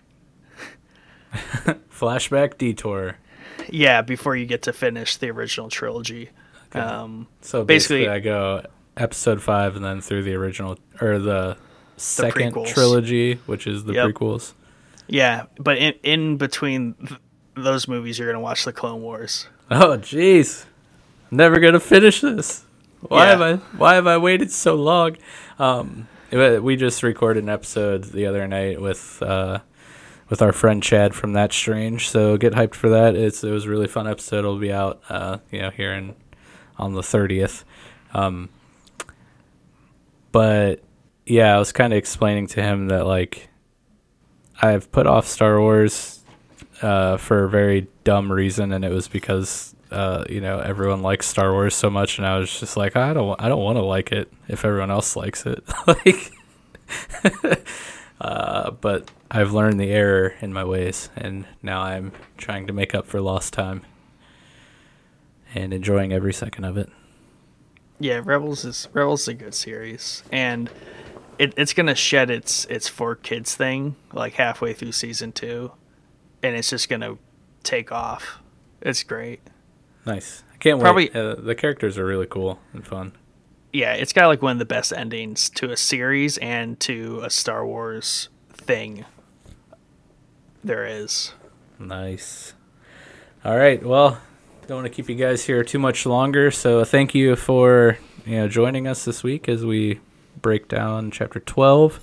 [1.91, 3.17] Flashback detour.
[3.69, 6.29] Yeah, before you get to finish the original trilogy.
[6.73, 8.63] Um, So basically, Basically- I go
[8.97, 11.57] episode five and then through the original or the
[11.97, 12.67] second prequels.
[12.73, 14.07] trilogy, which is the Yep.
[14.09, 14.53] prequels.
[15.07, 17.19] yeah, but in, in between th-
[17.55, 19.47] those movies, you're going to watch the Clone Wars.
[19.71, 20.65] Oh, jeez,
[21.31, 22.63] never gonna finish this.
[23.01, 23.29] Why Yeah.
[23.31, 23.55] have I?
[23.77, 25.17] Why have I waited so long?
[25.59, 29.59] Um, we just recorded an episode the other night with uh,
[30.33, 32.09] with our friend Chad from That Strange.
[32.09, 33.15] So get hyped for that.
[33.15, 34.39] It's it was a really fun episode.
[34.39, 36.15] It'll be out, uh, you know, here in
[36.75, 37.63] on the thirtieth.
[38.15, 38.49] Um,
[40.31, 40.81] but
[41.27, 43.47] yeah, I was kind of explaining to him that like
[44.59, 46.21] I've put off Star Wars
[46.81, 51.27] uh, for a very dumb reason, and it was because uh, you know everyone likes
[51.27, 53.83] Star Wars so much, and I was just like, I don't, I don't want to
[53.83, 55.63] like it if everyone else likes it.
[55.85, 56.31] like,
[58.23, 62.95] uh, but I've learned the error in my ways, and now I'm trying to make
[62.95, 63.83] up for lost time
[65.53, 66.89] and enjoying every second of it.
[67.99, 70.69] Yeah, Rebels is Rebels is a good series, and
[71.37, 75.71] it, it's gonna shed its its for kids thing like halfway through season two,
[76.41, 77.17] and it's just gonna
[77.63, 78.39] take off.
[78.81, 79.41] It's great.
[80.05, 80.43] Nice.
[80.53, 81.15] I can't Probably- wait.
[81.15, 83.13] Uh, the characters are really cool and fun.
[83.73, 87.29] Yeah, it's got like one of the best endings to a series and to a
[87.31, 89.03] Star Wars thing
[90.63, 91.33] there is.
[91.79, 92.53] Nice.
[93.43, 93.83] All right.
[93.83, 94.19] Well,
[94.67, 96.51] don't want to keep you guys here too much longer.
[96.51, 99.99] So thank you for you know joining us this week as we
[100.39, 101.99] break down chapter twelve,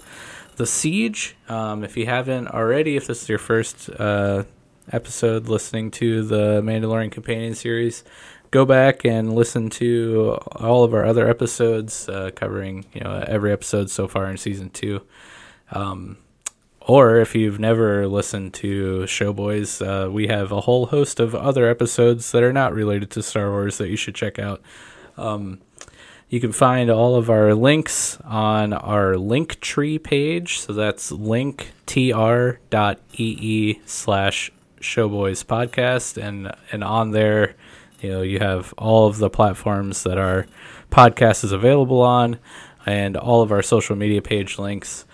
[0.57, 1.37] the siege.
[1.49, 4.43] Um, if you haven't already, if this is your first uh,
[4.91, 8.05] episode listening to the Mandalorian Companion series,
[8.51, 13.53] go back and listen to all of our other episodes uh, covering you know every
[13.53, 15.03] episode so far in season two.
[15.73, 16.19] Um,
[16.81, 21.69] or if you've never listened to Showboys, uh, we have a whole host of other
[21.69, 24.63] episodes that are not related to Star Wars that you should check out.
[25.17, 25.61] Um,
[26.31, 30.61] you can find all of our links on our Linktree page.
[30.61, 31.71] So that's linktr.ee
[33.85, 36.23] slash Showboys podcast.
[36.23, 37.57] And, and on there,
[38.01, 40.47] you know, you have all of the platforms that our
[40.91, 42.39] podcast is available on
[42.87, 45.05] and all of our social media page links.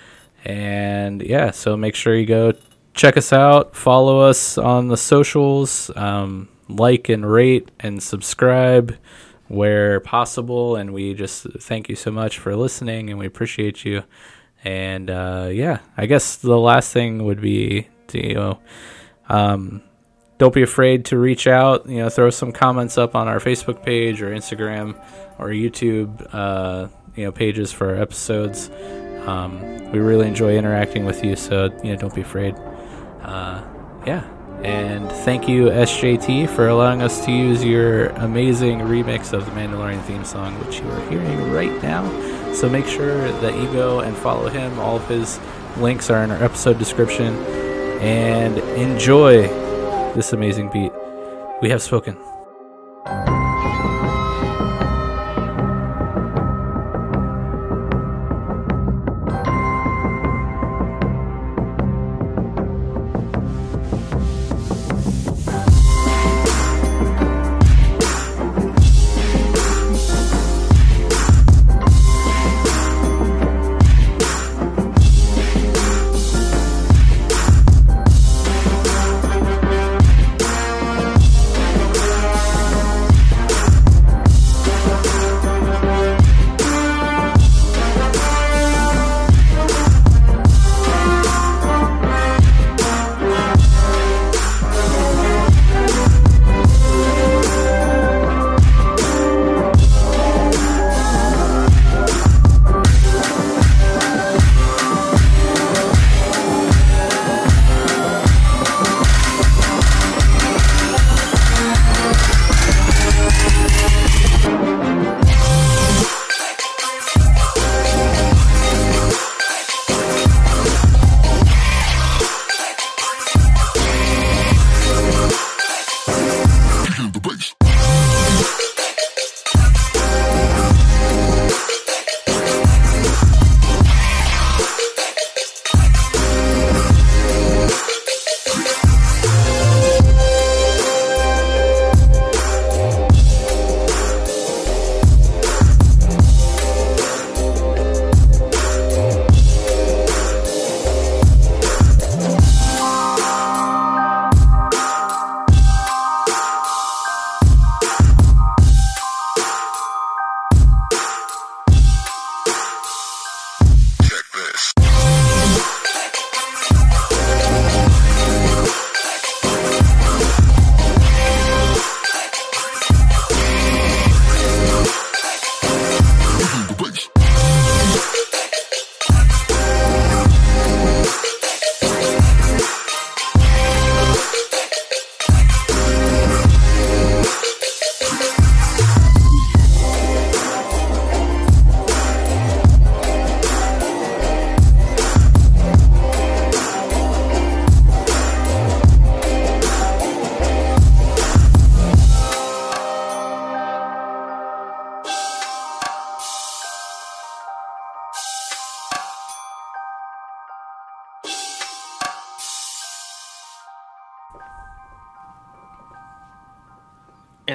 [0.45, 2.53] And yeah, so make sure you go
[2.95, 8.97] check us out, follow us on the socials, um, like and rate and subscribe
[9.49, 10.77] where possible.
[10.77, 14.03] And we just thank you so much for listening and we appreciate you.
[14.65, 18.59] And uh, yeah, I guess the last thing would be to, you know,
[19.29, 19.83] um,
[20.39, 21.89] don't be afraid to reach out.
[21.89, 25.01] You know, throw some comments up on our Facebook page or Instagram
[25.39, 28.71] or YouTube, uh, you know, pages for our episodes.
[29.27, 32.55] Um, we really enjoy interacting with you, so you know, don't be afraid.
[33.23, 33.63] Uh,
[34.07, 34.25] yeah,
[34.63, 40.03] and thank you SJT for allowing us to use your amazing remix of the Mandalorian
[40.03, 42.05] theme song, which you are hearing right now.
[42.53, 44.79] So make sure that you go and follow him.
[44.79, 45.41] All of his
[45.79, 47.35] links are in our episode description,
[48.01, 49.49] and enjoy
[50.17, 50.93] this amazing beat.
[51.61, 52.36] We have spoken.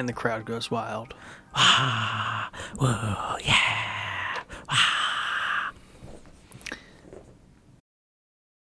[0.02, 1.14] And the crowd goes wild.
[1.54, 4.01] Ah, whoa, yeah.